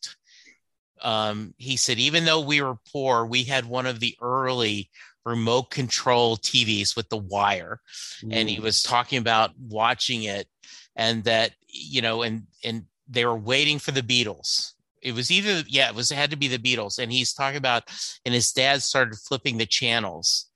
[1.02, 4.88] um, he said even though we were poor we had one of the early
[5.26, 7.80] remote control tvs with the wire.
[8.22, 8.28] Mm.
[8.32, 10.48] and he was talking about watching it
[10.96, 14.72] and that you know and and they were waiting for the beatles.
[15.02, 16.98] It was either yeah it was it had to be the beatles.
[16.98, 17.84] And he's talking about
[18.24, 20.46] and his dad started flipping the channels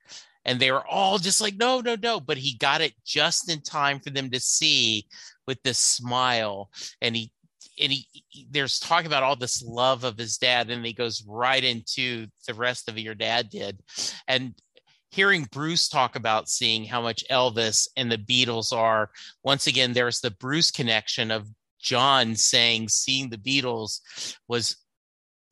[0.45, 3.61] and they were all just like no no no but he got it just in
[3.61, 5.07] time for them to see
[5.47, 6.71] with this smile
[7.01, 7.31] and he
[7.81, 8.07] and he,
[8.51, 12.55] there's talk about all this love of his dad and he goes right into the
[12.55, 13.79] rest of your dad did
[14.27, 14.55] and
[15.11, 19.11] hearing bruce talk about seeing how much elvis and the beatles are
[19.43, 21.49] once again there's the bruce connection of
[21.79, 24.01] John saying seeing the Beatles
[24.49, 24.77] was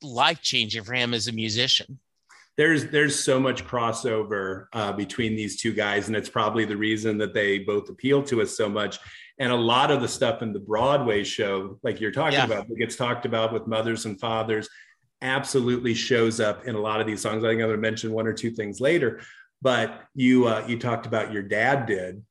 [0.01, 1.99] life changing for him as a musician.
[2.57, 7.17] There's there's so much crossover uh, between these two guys, and it's probably the reason
[7.19, 8.99] that they both appeal to us so much.
[9.39, 12.45] And a lot of the stuff in the Broadway show, like you're talking yeah.
[12.45, 14.67] about, that gets talked about with mothers and fathers,
[15.21, 17.43] absolutely shows up in a lot of these songs.
[17.43, 19.21] I think I'm going to mention one or two things later,
[19.61, 22.23] but you uh, you talked about your dad did,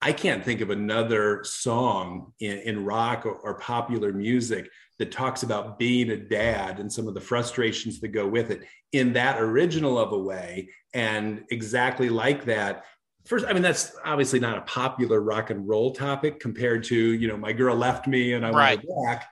[0.00, 5.42] I can't think of another song in, in rock or, or, popular music that talks
[5.42, 9.40] about being a dad and some of the frustrations that go with it in that
[9.40, 10.68] original of a way.
[10.94, 12.84] And exactly like that.
[13.26, 17.28] First, I mean, that's obviously not a popular rock and roll topic compared to, you
[17.28, 18.80] know, my girl left me and I right.
[18.84, 19.28] want back.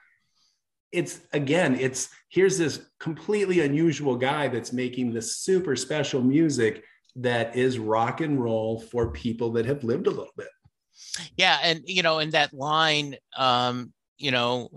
[0.93, 6.85] It's again, it's here's this completely unusual guy that's making this super special music
[7.17, 10.49] that is rock and roll for people that have lived a little bit.
[11.37, 14.71] Yeah, and you know, in that line, um, you know,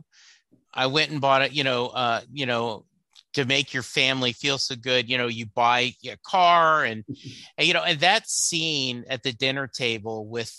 [0.74, 2.86] I went and bought it, you know, uh, you know,
[3.34, 7.04] to make your family feel so good, you know, you buy a car and,
[7.58, 10.54] and you know, and that scene at the dinner table with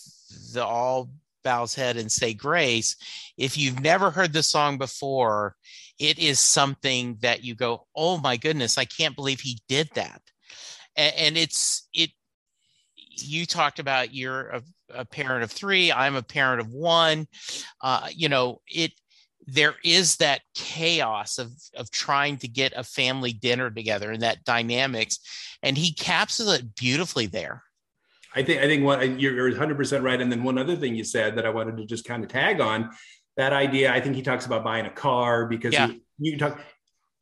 [0.52, 1.10] the all
[1.42, 2.96] bows head and say grace
[3.36, 5.56] if you've never heard the song before
[5.98, 10.20] it is something that you go oh my goodness i can't believe he did that.
[10.96, 12.10] And, and it's it
[13.12, 14.62] you talked about you're a,
[14.94, 17.26] a, parent of three i'm a parent of one
[17.82, 18.92] uh, you know it
[19.52, 24.44] there is that chaos of of trying to get a family dinner together and that
[24.44, 25.18] dynamics
[25.62, 27.62] and he captures it beautifully there
[28.34, 31.36] i think i think what you're 100% right and then one other thing you said
[31.36, 32.90] that i wanted to just kind of tag on
[33.36, 35.88] that idea i think he talks about buying a car because yeah.
[35.88, 36.60] you, you talk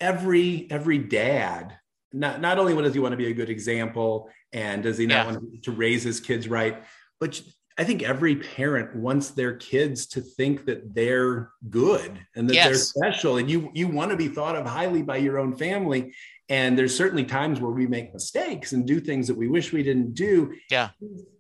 [0.01, 1.79] every every dad
[2.13, 5.27] not not only does he want to be a good example and does he not
[5.27, 5.33] yeah.
[5.33, 6.85] want to raise his kids right
[7.21, 7.41] but
[7.79, 12.67] i think every parent wants their kids to think that they're good and that yes.
[12.67, 16.15] they're special and you you want to be thought of highly by your own family.
[16.51, 19.83] And there's certainly times where we make mistakes and do things that we wish we
[19.83, 20.55] didn't do.
[20.71, 20.91] Yeah.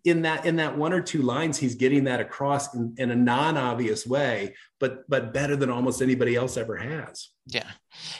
[0.04, 3.16] In that in that one or two lines he's getting that across in, in a
[3.16, 7.30] non-obvious way but but better than almost anybody else ever has.
[7.46, 7.70] Yeah.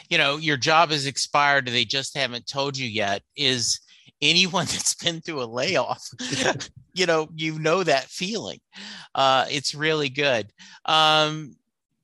[0.09, 3.21] You know your job has expired they just haven't told you yet.
[3.35, 3.79] Is
[4.21, 6.07] anyone that's been through a layoff
[6.93, 8.59] you know you know that feeling
[9.15, 10.51] uh it's really good
[10.85, 11.55] um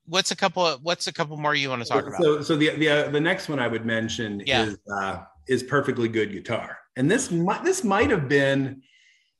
[0.06, 2.56] what's a couple of, what's a couple more you want to talk about so so
[2.56, 4.64] the the, uh, the next one i would mention yeah.
[4.64, 5.18] is uh
[5.48, 8.82] is perfectly good guitar and this might this might have been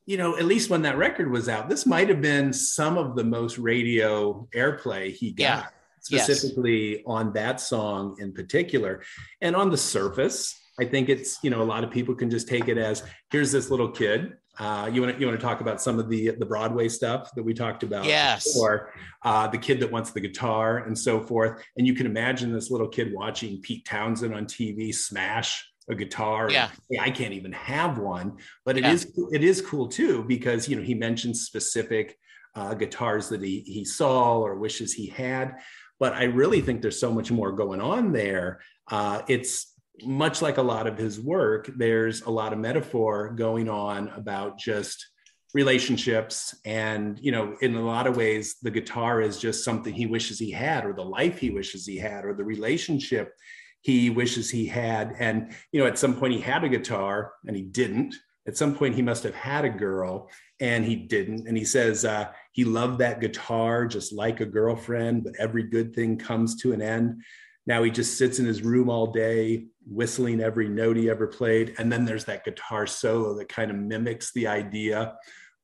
[0.05, 3.15] you know at least when that record was out this might have been some of
[3.15, 5.65] the most radio airplay he got yeah.
[6.01, 7.03] specifically yes.
[7.05, 9.01] on that song in particular
[9.41, 12.47] and on the surface I think it's you know a lot of people can just
[12.47, 14.33] take it as here's this little kid.
[14.59, 17.31] Uh, you want to you want to talk about some of the the Broadway stuff
[17.35, 18.57] that we talked about yes.
[18.57, 18.91] or
[19.23, 21.63] uh, the kid that wants the guitar and so forth.
[21.77, 26.49] And you can imagine this little kid watching Pete Townshend on TV smash a guitar.
[26.49, 28.93] Yeah, hey, I can't even have one, but it yeah.
[28.93, 32.17] is it is cool too because you know he mentions specific
[32.55, 35.55] uh, guitars that he he saw or wishes he had.
[35.99, 38.59] But I really think there's so much more going on there.
[38.89, 43.69] Uh, it's much like a lot of his work, there's a lot of metaphor going
[43.69, 45.05] on about just
[45.53, 50.05] relationships and you know in a lot of ways the guitar is just something he
[50.05, 53.33] wishes he had or the life he wishes he had or the relationship
[53.81, 55.15] he wishes he had.
[55.19, 58.15] And you know at some point he had a guitar and he didn't.
[58.47, 60.29] At some point he must have had a girl
[60.59, 61.47] and he didn't.
[61.47, 65.95] And he says uh, he loved that guitar just like a girlfriend but every good
[65.95, 67.21] thing comes to an end
[67.67, 71.75] now he just sits in his room all day whistling every note he ever played.
[71.77, 75.15] And then there's that guitar solo that kind of mimics the idea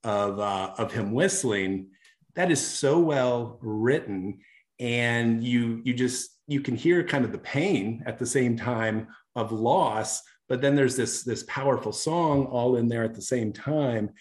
[0.03, 1.87] of, uh, of him whistling.
[2.35, 4.39] That is so well written.
[4.79, 9.07] And you, you just, you can hear kind of the pain at the same time
[9.35, 10.21] of loss.
[10.49, 14.11] But then there's this, this powerful song all in there at the same time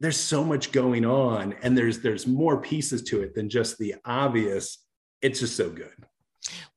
[0.00, 3.94] there's so much going on and there's there's more pieces to it than just the
[4.06, 4.78] obvious
[5.20, 5.92] it's just so good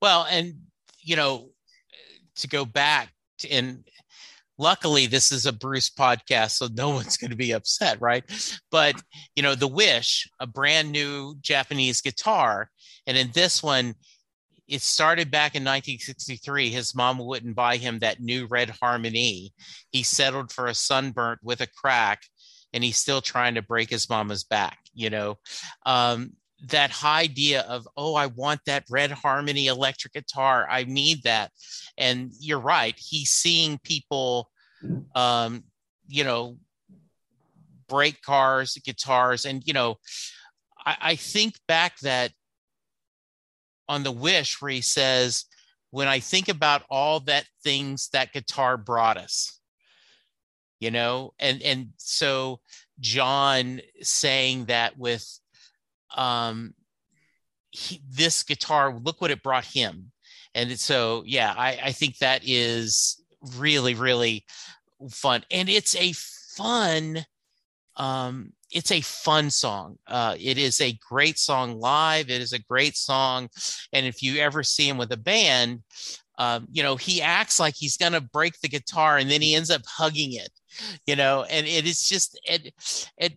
[0.02, 0.56] well, and
[1.02, 1.50] you know,
[2.36, 3.10] to go back
[3.40, 3.84] to, and
[4.58, 8.24] luckily this is a Bruce podcast, so no one's going to be upset, right?
[8.72, 8.96] But
[9.36, 12.70] you know, the Wish, a brand new Japanese guitar,
[13.08, 13.96] and in this one,
[14.68, 16.70] it started back in 1963.
[16.70, 19.54] His mom wouldn't buy him that new red harmony.
[19.92, 22.22] He settled for a sunburst with a crack,
[22.72, 24.80] and he's still trying to break his mama's back.
[24.94, 25.38] You know,
[25.86, 26.34] um,
[26.64, 30.68] that idea of oh i want that red harmony electric guitar.
[30.70, 31.52] I need that.
[31.98, 34.50] And you're right he's seeing people
[35.16, 35.64] um
[36.08, 36.58] you know
[37.88, 39.98] break cars guitars and you know
[40.86, 42.32] I, I think back that
[43.88, 45.46] on the wish where he says
[45.92, 49.60] when i think about all that things that guitar brought us
[50.84, 51.34] you know?
[51.40, 52.60] And and so
[53.00, 55.26] john saying that with
[56.14, 56.74] um,
[57.72, 60.12] he, this guitar, look what it brought him.
[60.56, 63.24] And so, yeah, I, I think that is
[63.58, 64.46] really, really
[65.10, 65.44] fun.
[65.50, 67.26] And it's a fun,
[67.96, 69.98] um, it's a fun song.
[70.08, 72.30] Uh, it is a great song live.
[72.30, 73.50] It is a great song.
[73.92, 75.82] And if you ever see him with a band,
[76.38, 79.56] um, you know, he acts like he's going to break the guitar and then he
[79.56, 80.50] ends up hugging it,
[81.06, 82.74] you know, and it is just, it,
[83.18, 83.34] it,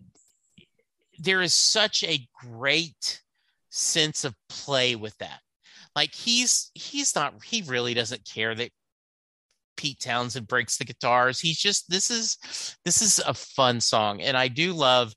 [1.19, 3.21] there is such a great
[3.69, 5.39] sense of play with that.
[5.95, 8.71] Like he's he's not he really doesn't care that
[9.77, 11.39] Pete Townshend breaks the guitars.
[11.39, 12.37] He's just this is
[12.83, 15.13] this is a fun song, and I do love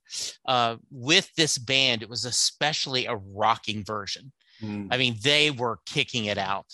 [0.46, 2.02] uh, with this band.
[2.02, 4.32] It was especially a rocking version.
[4.62, 4.88] Mm.
[4.90, 6.66] I mean, they were kicking it out.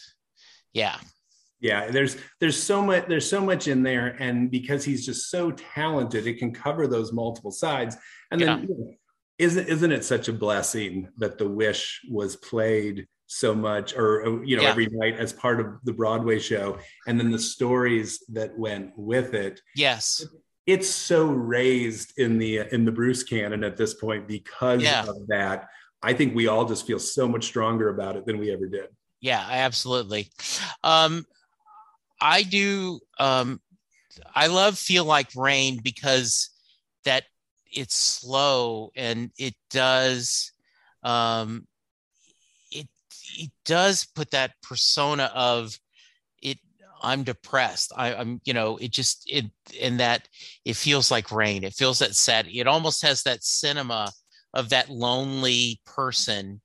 [0.75, 0.97] Yeah,
[1.61, 1.91] yeah.
[1.91, 6.27] There's there's so much there's so much in there, and because he's just so talented,
[6.27, 7.97] it can cover those multiple sides.
[8.31, 8.59] And then yeah.
[8.59, 8.95] you know,
[9.39, 14.57] isn't isn't it such a blessing that the wish was played so much or you
[14.57, 14.71] know yeah.
[14.71, 19.35] every night as part of the broadway show and then the stories that went with
[19.35, 19.61] it?
[19.75, 20.25] Yes.
[20.67, 25.05] It's so raised in the in the bruce canon at this point because yeah.
[25.07, 25.69] of that.
[26.03, 28.89] I think we all just feel so much stronger about it than we ever did.
[29.21, 30.31] Yeah absolutely.
[30.83, 31.25] Um
[32.19, 33.61] i do um
[34.35, 36.49] i love feel like rain because
[37.05, 37.25] that
[37.73, 40.53] it's slow and it does
[41.03, 41.67] um,
[42.71, 42.89] it
[43.39, 45.79] it does put that persona of
[46.43, 46.59] it
[47.03, 47.93] i'm depressed.
[47.97, 49.47] I, i'm you know it just it
[49.79, 50.29] in that
[50.65, 51.65] it feels like rain.
[51.65, 54.13] It feels that sad it almost has that cinema
[54.55, 56.61] of that lonely person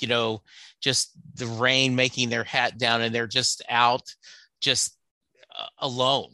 [0.00, 0.42] you know
[0.80, 4.02] just the rain making their hat down and they're just out
[4.60, 4.96] just
[5.58, 6.30] uh, alone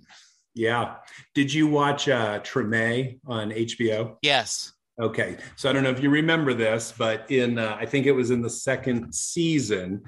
[0.55, 0.97] yeah.
[1.35, 4.17] Did you watch uh, Treme on HBO?
[4.23, 4.73] Yes.
[5.01, 5.37] Okay.
[5.57, 8.31] So I don't know if you remember this, but in, uh, I think it was
[8.31, 10.03] in the second season,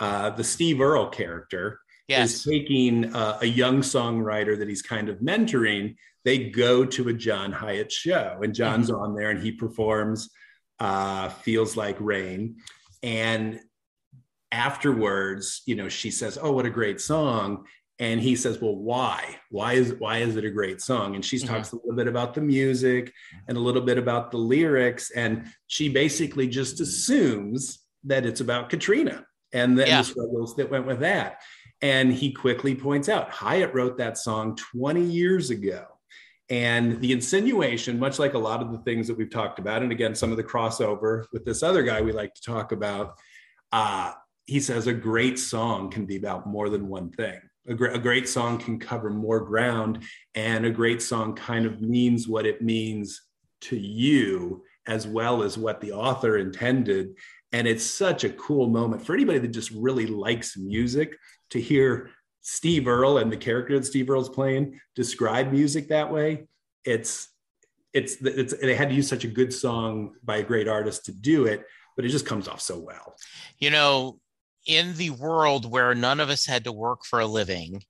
[0.00, 2.32] uh, the Steve Earle character yes.
[2.32, 5.96] is taking uh, a young songwriter that he's kind of mentoring.
[6.24, 9.00] They go to a John Hiatt show, and John's mm-hmm.
[9.00, 10.30] on there and he performs
[10.80, 12.56] uh, Feels Like Rain.
[13.02, 13.60] And
[14.50, 17.64] afterwards, you know, she says, Oh, what a great song
[17.98, 19.36] and he says well why?
[19.50, 21.14] Why is why is it a great song?
[21.14, 21.54] And she mm-hmm.
[21.54, 23.12] talks a little bit about the music
[23.48, 25.10] and a little bit about the lyrics.
[25.10, 29.98] And she basically just assumes that it's about katrina and the, yeah.
[29.98, 31.42] the struggles that went with that.
[31.80, 35.86] And he quickly points out hiatt wrote that song 20 years ago.
[36.48, 39.92] And the insinuation much like a lot of the things that we've talked about and
[39.92, 43.16] again some of the crossover with this other guy we like to talk about
[43.70, 44.12] uh,
[44.44, 47.98] he says a great song can be about more than one thing a, gr- a
[47.98, 50.02] great song can cover more ground
[50.34, 53.22] and a great song kind of means what it means
[53.60, 57.14] to you as well as what the author intended
[57.52, 61.16] and it's such a cool moment for anybody that just really likes music
[61.50, 62.10] to hear
[62.40, 66.44] steve earle and the character that steve earle's playing describe music that way
[66.84, 67.28] it's
[67.92, 71.12] it's, it's they had to use such a good song by a great artist to
[71.12, 73.14] do it, but it just comes off so well.
[73.58, 74.18] You know,
[74.66, 77.82] in the world where none of us had to work for a living,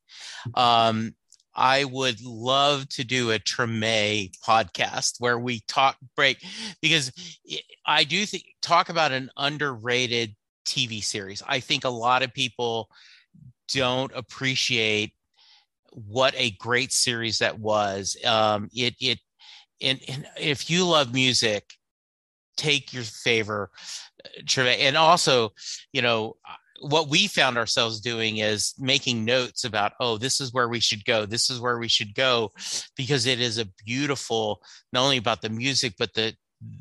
[0.55, 1.15] um,
[1.55, 6.43] I would love to do a Treme podcast where we talk break
[6.81, 7.13] because
[7.85, 11.43] I do think talk about an underrated TV series.
[11.47, 12.89] I think a lot of people
[13.73, 15.13] don't appreciate
[15.91, 18.17] what a great series that was.
[18.25, 19.19] Um, it it
[19.83, 21.75] and, and if you love music,
[22.57, 23.71] take your favor,
[24.25, 25.53] uh, and also,
[25.93, 26.37] you know,
[26.83, 31.05] what we found ourselves doing is making notes about oh this is where we should
[31.05, 32.51] go this is where we should go
[32.97, 34.61] because it is a beautiful
[34.93, 36.35] not only about the music but the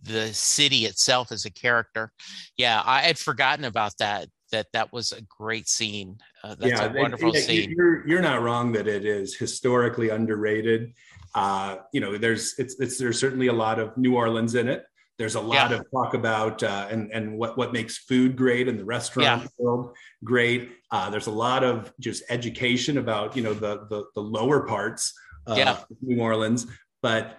[0.03, 2.11] the city itself as a character.
[2.57, 6.17] Yeah i had forgotten about that that that was a great scene.
[6.43, 7.73] Uh, that's yeah, a wonderful it, scene.
[7.75, 10.93] you're, you're not wrong that it is historically underrated.
[11.33, 14.85] Uh, you know there's it's, it's there's certainly a lot of new orleans in it
[15.21, 15.77] there's a lot yeah.
[15.77, 19.47] of talk about uh, and and what what makes food great in the restaurant yeah.
[19.59, 20.71] world great.
[20.89, 25.13] Uh, there's a lot of just education about you know the the, the lower parts
[25.45, 25.77] of yeah.
[26.01, 26.65] New Orleans,
[27.03, 27.37] but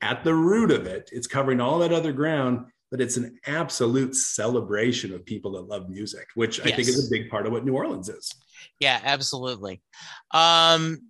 [0.00, 2.66] at the root of it, it's covering all that other ground.
[2.90, 6.66] But it's an absolute celebration of people that love music, which yes.
[6.66, 8.34] I think is a big part of what New Orleans is.
[8.80, 9.80] Yeah, absolutely.
[10.32, 11.02] Um,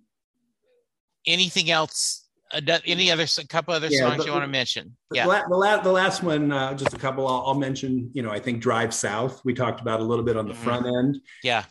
[1.25, 2.27] anything else
[2.85, 4.95] any other a couple other yeah, songs the, you want to mention?
[5.13, 7.27] Yeah, the, last, the last one, uh, just a couple.
[7.27, 8.09] I'll, I'll, mention.
[8.13, 9.41] You know, I think Drive South.
[9.45, 10.63] We talked about a little bit on the mm-hmm.
[10.63, 11.19] front end.
[11.43, 11.65] Yeah,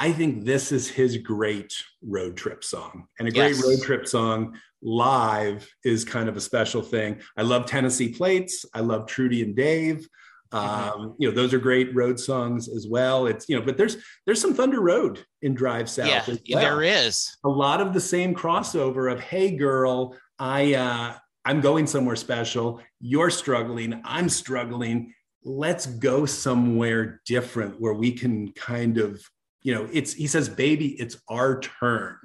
[0.00, 3.64] I think this is his great road trip song, and a great yes.
[3.64, 7.20] road trip song live is kind of a special thing.
[7.36, 8.64] I love Tennessee Plates.
[8.74, 10.08] I love Trudy and Dave.
[10.52, 11.00] Mm-hmm.
[11.00, 13.26] Um, you know, those are great road songs as well.
[13.26, 16.28] It's you know, but there's there's some Thunder Road in Drive South.
[16.44, 16.62] Yeah, well.
[16.62, 21.86] there is a lot of the same crossover of Hey girl, I uh, I'm going
[21.86, 22.80] somewhere special.
[23.00, 24.00] You're struggling.
[24.04, 25.12] I'm struggling.
[25.44, 29.20] Let's go somewhere different where we can kind of
[29.62, 29.88] you know.
[29.92, 32.16] It's he says, baby, it's our turn.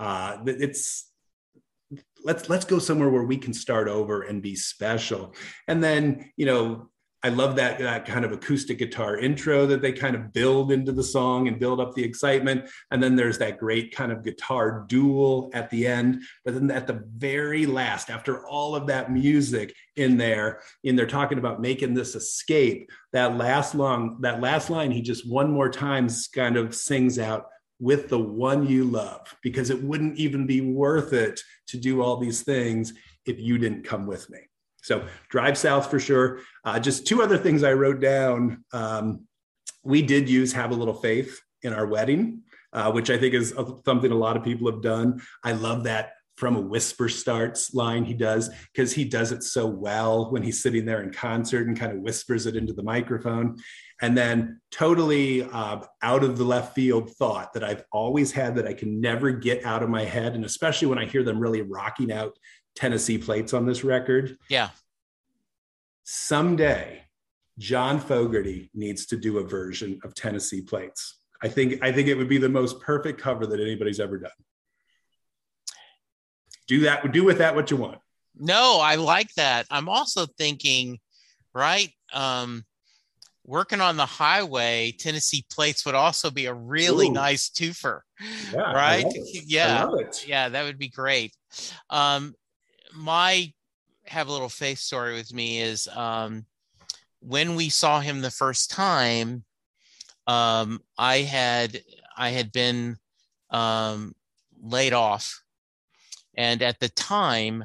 [0.00, 1.08] Uh, it's
[2.24, 5.34] let's let's go somewhere where we can start over and be special
[5.68, 6.88] and then you know
[7.24, 10.92] I love that, that kind of acoustic guitar intro that they kind of build into
[10.92, 12.70] the song and build up the excitement.
[12.92, 16.22] And then there's that great kind of guitar duel at the end.
[16.44, 21.06] But then at the very last, after all of that music in there, and they're
[21.06, 25.70] talking about making this escape, that last long, that last line, he just one more
[25.70, 27.46] time kind of sings out
[27.80, 32.16] with the one you love, because it wouldn't even be worth it to do all
[32.16, 32.92] these things
[33.24, 34.38] if you didn't come with me.
[34.88, 36.40] So drive south for sure.
[36.64, 38.64] Uh, just two other things I wrote down.
[38.72, 39.26] Um,
[39.84, 42.40] we did use have a little faith in our wedding,
[42.72, 45.20] uh, which I think is something a lot of people have done.
[45.44, 49.66] I love that from a whisper starts line he does because he does it so
[49.66, 53.56] well when he's sitting there in concert and kind of whispers it into the microphone.
[54.00, 58.68] And then totally uh, out of the left field thought that I've always had that
[58.68, 60.36] I can never get out of my head.
[60.36, 62.38] And especially when I hear them really rocking out
[62.78, 64.38] Tennessee plates on this record.
[64.48, 64.70] Yeah.
[66.04, 67.02] Someday,
[67.58, 71.18] John Fogerty needs to do a version of Tennessee plates.
[71.42, 74.30] I think I think it would be the most perfect cover that anybody's ever done.
[76.68, 77.10] Do that.
[77.12, 77.98] Do with that what you want.
[78.36, 79.66] No, I like that.
[79.72, 81.00] I'm also thinking,
[81.52, 81.90] right?
[82.12, 82.64] Um,
[83.44, 87.12] working on the highway, Tennessee plates would also be a really Ooh.
[87.12, 88.02] nice twofer.
[88.52, 89.04] Yeah, right?
[89.32, 89.90] Yeah.
[90.24, 91.34] Yeah, that would be great.
[91.90, 92.34] Um,
[92.94, 93.52] my
[94.06, 96.46] have a little faith story with me is um,
[97.20, 99.44] when we saw him the first time,
[100.26, 101.82] um, I had
[102.16, 102.96] I had been
[103.50, 104.14] um,
[104.60, 105.42] laid off,
[106.36, 107.64] and at the time,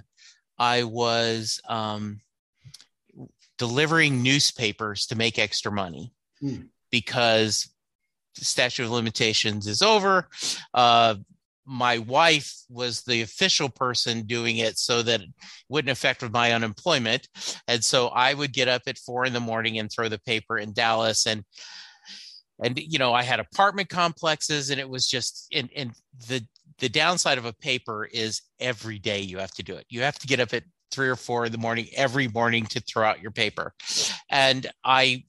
[0.58, 2.22] I was um,
[3.58, 6.64] delivering newspapers to make extra money hmm.
[6.92, 7.70] because
[8.36, 10.28] statute of limitations is over.
[10.74, 11.16] Uh,
[11.66, 15.30] my wife was the official person doing it so that it
[15.70, 17.28] wouldn't affect my unemployment.
[17.68, 20.58] And so i would get up at four in the morning and throw the paper
[20.58, 21.26] in dallas.
[21.26, 21.44] And
[22.64, 25.92] and you know i had apartment complexes and it was just and and
[26.28, 26.46] the
[26.80, 29.86] the downside of a paper is every day you have to do it.
[29.90, 32.80] You have to get up at three or four in the morning every morning to
[32.82, 33.74] throw out your paper.
[34.30, 35.24] And i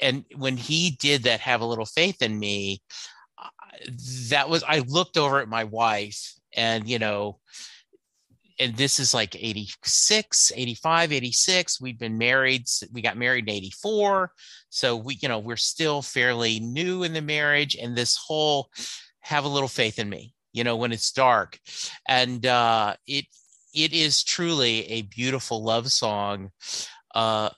[0.00, 2.82] and when he did that have a little faith in me
[4.28, 7.38] that was I looked over at my wife and you know
[8.58, 14.30] and this is like 86 85 86 we've been married we got married in 84
[14.68, 18.68] so we you know we're still fairly new in the marriage and this whole
[19.20, 21.58] have a little faith in me you know when it's dark
[22.08, 23.24] and uh it
[23.74, 26.50] it is truly a beautiful love song.
[27.14, 27.50] Uh,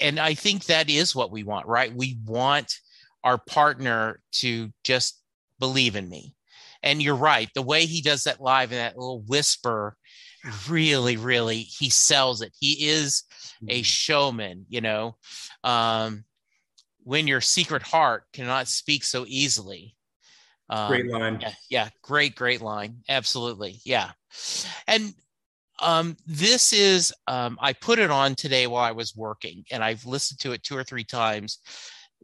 [0.00, 1.94] and I think that is what we want, right?
[1.94, 2.78] We want
[3.24, 5.20] our partner to just
[5.58, 6.34] believe in me.
[6.82, 7.48] And you're right.
[7.54, 9.96] The way he does that live in that little whisper,
[10.68, 12.52] really, really, he sells it.
[12.60, 13.24] He is
[13.66, 13.82] a mm-hmm.
[13.82, 15.16] showman, you know.
[15.64, 16.24] Um,
[17.04, 19.96] when your secret heart cannot speak so easily.
[20.70, 21.38] Um, great line.
[21.40, 23.02] Yeah, yeah, great, great line.
[23.08, 23.80] Absolutely.
[23.84, 24.10] Yeah.
[24.86, 25.14] And
[25.80, 30.06] um, this is, um, I put it on today while I was working and I've
[30.06, 31.58] listened to it two or three times.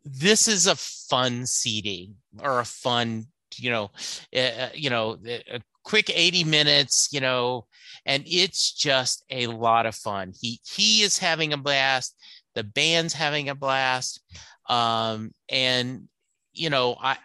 [0.05, 3.27] This is a fun CD or a fun,
[3.57, 3.91] you know,
[4.37, 7.67] uh, you know, a quick 80 minutes, you know,
[8.07, 10.33] and it's just a lot of fun.
[10.39, 12.17] He, he is having a blast.
[12.55, 14.21] The band's having a blast.
[14.69, 16.09] Um, and,
[16.53, 17.17] you know, I,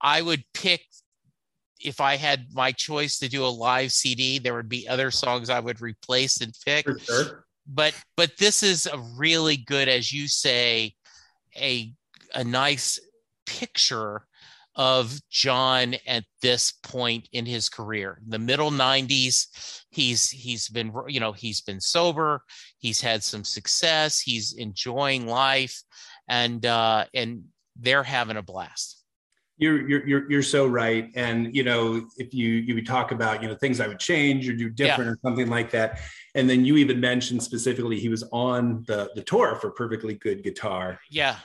[0.00, 0.82] I would pick
[1.80, 5.50] if I had my choice to do a live CD, there would be other songs
[5.50, 6.86] I would replace and pick.
[7.02, 7.44] Sure.
[7.66, 10.94] But but this is a really good, as you say,
[11.58, 11.92] a
[12.34, 12.98] a nice
[13.46, 14.26] picture
[14.74, 18.20] of John at this point in his career.
[18.28, 22.42] The middle 90s, he's he's been you know, he's been sober,
[22.78, 25.82] he's had some success, he's enjoying life
[26.28, 27.44] and uh and
[27.76, 28.97] they're having a blast.
[29.58, 33.42] You're, you're you're you're so right, and you know if you you would talk about
[33.42, 35.12] you know things I would change or do different yeah.
[35.12, 36.00] or something like that,
[36.34, 40.44] and then you even mentioned specifically he was on the the tour for Perfectly Good
[40.44, 41.00] Guitar.
[41.10, 41.36] Yeah.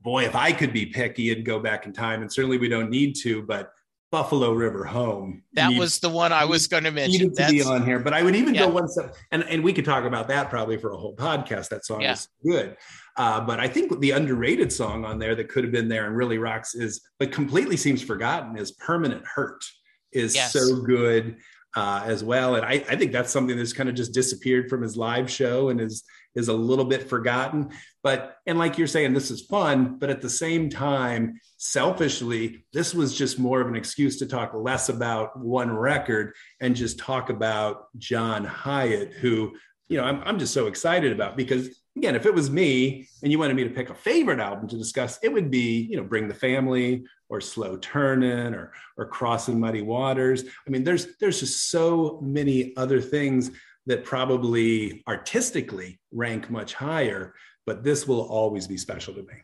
[0.00, 2.90] Boy, if I could be picky and go back in time, and certainly we don't
[2.90, 3.72] need to, but
[4.14, 5.42] Buffalo River Home.
[5.54, 7.30] That needs, was the one I was going to mention.
[7.30, 8.66] Needed to be on here, but I would even yeah.
[8.66, 11.70] go one step, and and we could talk about that probably for a whole podcast.
[11.70, 12.12] That song yeah.
[12.12, 12.76] is good.
[13.16, 16.16] Uh, but I think the underrated song on there that could have been there and
[16.16, 19.64] really rocks is, but completely seems forgotten, is Permanent Hurt
[20.12, 20.52] is yes.
[20.52, 21.36] so good
[21.76, 22.54] uh, as well.
[22.56, 25.68] And I, I think that's something that's kind of just disappeared from his live show
[25.68, 26.04] and is
[26.34, 27.70] is a little bit forgotten.
[28.02, 32.94] But and like you're saying, this is fun, but at the same time, selfishly, this
[32.94, 37.30] was just more of an excuse to talk less about one record and just talk
[37.30, 39.54] about John Hiatt, who
[39.88, 43.30] you know I'm, I'm just so excited about because again, if it was me and
[43.30, 46.02] you wanted me to pick a favorite album to discuss, it would be, you know,
[46.02, 50.44] Bring the Family or Slow Turning or or Crossing Muddy Waters.
[50.66, 53.50] I mean, there's there's just so many other things
[53.86, 57.34] that probably artistically rank much higher,
[57.66, 59.34] but this will always be special to me.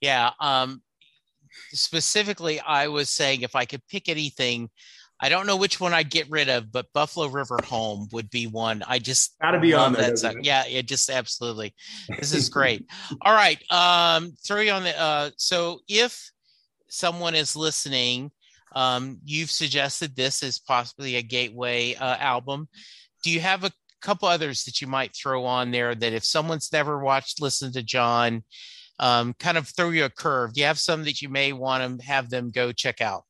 [0.00, 0.30] Yeah.
[0.40, 0.82] Um
[1.72, 4.70] specifically, I was saying if I could pick anything
[5.22, 8.48] I don't know which one I'd get rid of, but Buffalo River Home would be
[8.48, 8.82] one.
[8.86, 10.10] I just gotta be on there.
[10.10, 11.74] That yeah, it just absolutely.
[12.18, 12.84] This is great.
[13.22, 13.62] All right.
[13.70, 16.32] Um, throw you on the uh so if
[16.88, 18.32] someone is listening,
[18.74, 22.68] um, you've suggested this as possibly a gateway uh, album.
[23.22, 26.72] Do you have a couple others that you might throw on there that if someone's
[26.72, 28.42] never watched, listened to John,
[28.98, 30.54] um, kind of throw you a curve?
[30.54, 33.24] Do you have some that you may want to have them go check out?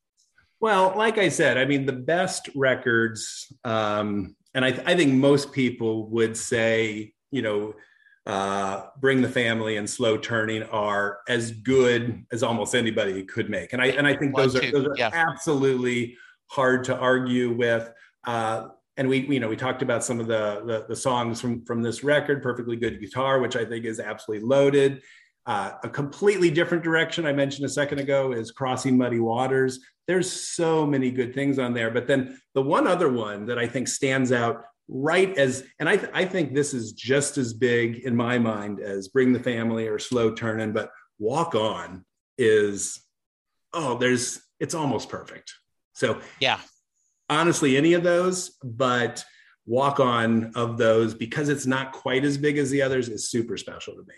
[0.62, 5.12] Well, like I said, I mean, the best records, um, and I, th- I, think
[5.12, 7.74] most people would say, you know,
[8.26, 13.72] uh, Bring the Family and Slow Turning are as good as almost anybody could make,
[13.72, 15.10] and I and I think those are those are yeah.
[15.12, 17.90] absolutely hard to argue with.
[18.24, 21.64] Uh, and we, you know, we talked about some of the, the, the songs from
[21.64, 25.02] from this record, "Perfectly Good Guitar," which I think is absolutely loaded.
[25.45, 29.80] Uh, a completely different direction I mentioned a second ago is Crossing Muddy Waters.
[30.07, 31.90] There's so many good things on there.
[31.90, 35.97] But then the one other one that I think stands out right as, and I,
[35.97, 39.88] th- I think this is just as big in my mind as Bring the Family
[39.88, 42.05] or Slow Turning, but Walk On
[42.38, 43.03] is,
[43.72, 45.55] oh, there's, it's almost perfect.
[45.95, 46.61] So, yeah,
[47.28, 49.24] honestly, any of those, but
[49.66, 53.57] Walk On of those, because it's not quite as big as the others, is super
[53.57, 54.14] special to me.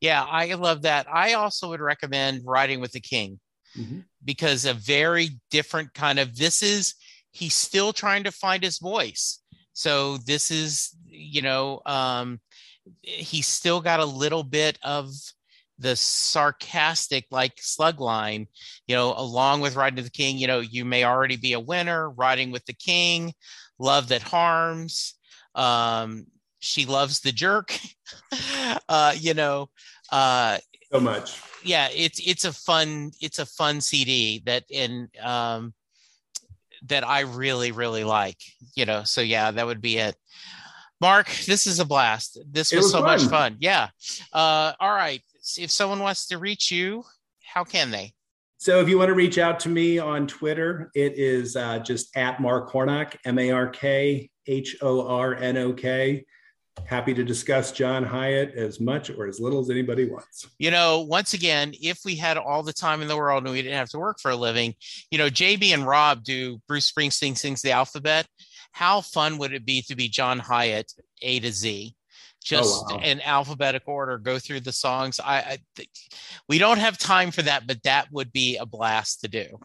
[0.00, 1.06] Yeah, I love that.
[1.12, 3.40] I also would recommend Riding with the King
[3.76, 4.00] mm-hmm.
[4.24, 6.94] because a very different kind of this is
[7.30, 9.40] he's still trying to find his voice.
[9.72, 12.40] So this is, you know, um,
[13.02, 15.10] he's still got a little bit of
[15.78, 18.46] the sarcastic like slug line,
[18.86, 21.60] you know, along with riding with the king, you know, you may already be a
[21.60, 23.34] winner, riding with the king,
[23.78, 25.14] love that harms,
[25.54, 26.26] um,
[26.58, 27.78] she loves the jerk.
[28.88, 29.68] Uh you know
[30.12, 30.58] uh
[30.92, 31.40] so much.
[31.64, 35.74] yeah it's it's a fun it's a fun cd that in um
[36.86, 38.38] that i really really like
[38.76, 40.14] you know so yeah that would be it.
[41.00, 42.38] Mark this is a blast.
[42.50, 43.06] This was, was so fun.
[43.06, 43.56] much fun.
[43.60, 43.88] yeah.
[44.32, 45.22] Uh all right.
[45.58, 47.04] If someone wants to reach you
[47.42, 48.12] how can they?
[48.58, 52.16] So if you want to reach out to me on Twitter, it is uh, just
[52.16, 56.24] at Mark Hornok, M A R K H O R N O K.
[56.84, 60.46] Happy to discuss John Hiatt as much or as little as anybody wants.
[60.58, 63.62] You know, once again, if we had all the time in the world and we
[63.62, 64.74] didn't have to work for a living,
[65.10, 68.26] you know, JB and Rob do Bruce Springsteen sings the alphabet.
[68.72, 71.94] How fun would it be to be John Hiatt A to Z?
[72.46, 73.00] just oh, wow.
[73.02, 75.86] in alphabetical order go through the songs I, I
[76.48, 79.58] we don't have time for that but that would be a blast to do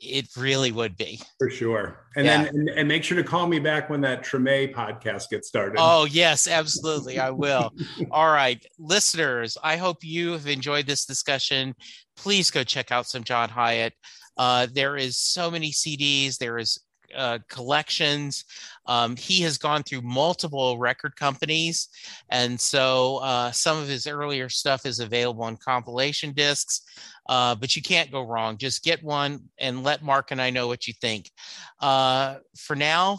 [0.00, 1.20] it really would be.
[1.38, 2.06] For sure.
[2.16, 2.44] And yeah.
[2.44, 5.76] then and, and, make sure to call me back when that treme podcast gets started.
[5.78, 7.18] Oh yes absolutely.
[7.18, 7.72] I will.
[8.10, 8.64] All right.
[8.78, 11.74] Listeners i hope you have enjoyed this discussion.
[12.16, 13.92] Please go check out some john hiatt.
[14.36, 16.78] Uh, there is so many cds there is
[17.14, 18.44] uh, collections.
[18.88, 21.88] Um, he has gone through multiple record companies,
[22.30, 26.82] and so uh, some of his earlier stuff is available on compilation discs.
[27.28, 28.56] Uh, but you can't go wrong.
[28.56, 31.30] Just get one and let Mark and I know what you think.
[31.78, 33.18] Uh, for now,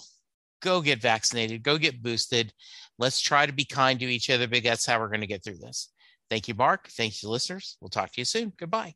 [0.61, 2.51] go get vaccinated, go get boosted.
[2.97, 5.43] Let's try to be kind to each other because that's how we're going to get
[5.43, 5.91] through this.
[6.29, 6.89] Thank you, Mark.
[6.89, 7.77] Thank you, listeners.
[7.79, 8.53] We'll talk to you soon.
[8.57, 8.95] Goodbye.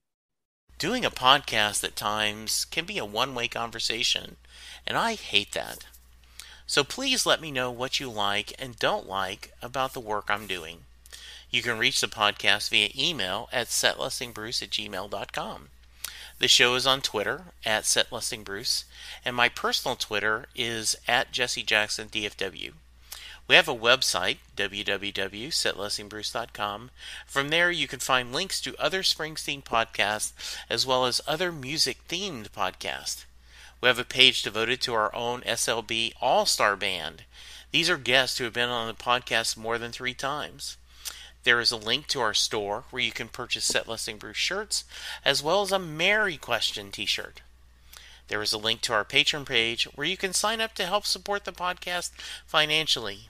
[0.77, 4.37] Doing a podcast at times can be a one way conversation
[4.85, 5.85] and I hate that.
[6.73, 10.47] So please let me know what you like and don't like about the work I'm
[10.47, 10.85] doing.
[11.51, 15.69] You can reach the podcast via email at setlistingbruce at gmail.com.
[16.39, 18.85] The show is on Twitter at setlistingbruce,
[19.23, 22.71] and my personal Twitter is at jessejacksondfw.
[23.47, 26.89] We have a website, www.setlistingbruce.com.
[27.27, 31.99] From there, you can find links to other Springsteen podcasts as well as other music
[32.07, 33.25] themed podcasts.
[33.83, 37.23] We have a page devoted to our own SLB All Star Band.
[37.71, 40.77] These are guests who have been on the podcast more than three times.
[41.43, 44.85] There is a link to our store where you can purchase Set Listing Bruce shirts,
[45.25, 47.41] as well as a Mary Question t shirt.
[48.29, 51.05] There is a link to our Patreon page where you can sign up to help
[51.05, 52.11] support the podcast
[52.47, 53.27] financially.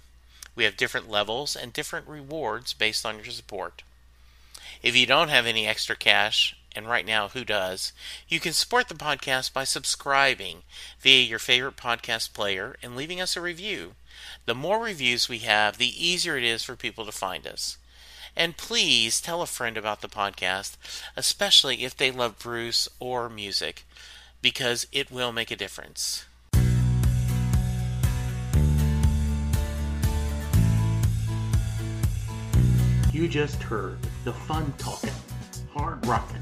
[0.56, 3.82] We have different levels and different rewards based on your support.
[4.84, 7.94] If you don't have any extra cash, and right now, who does?
[8.28, 10.64] You can support the podcast by subscribing
[11.00, 13.94] via your favorite podcast player and leaving us a review.
[14.46, 17.78] The more reviews we have, the easier it is for people to find us.
[18.36, 20.78] And please tell a friend about the podcast,
[21.16, 23.86] especially if they love Bruce or music,
[24.42, 26.26] because it will make a difference.
[33.14, 35.14] You just heard the fun talking
[35.74, 36.42] hard rocking,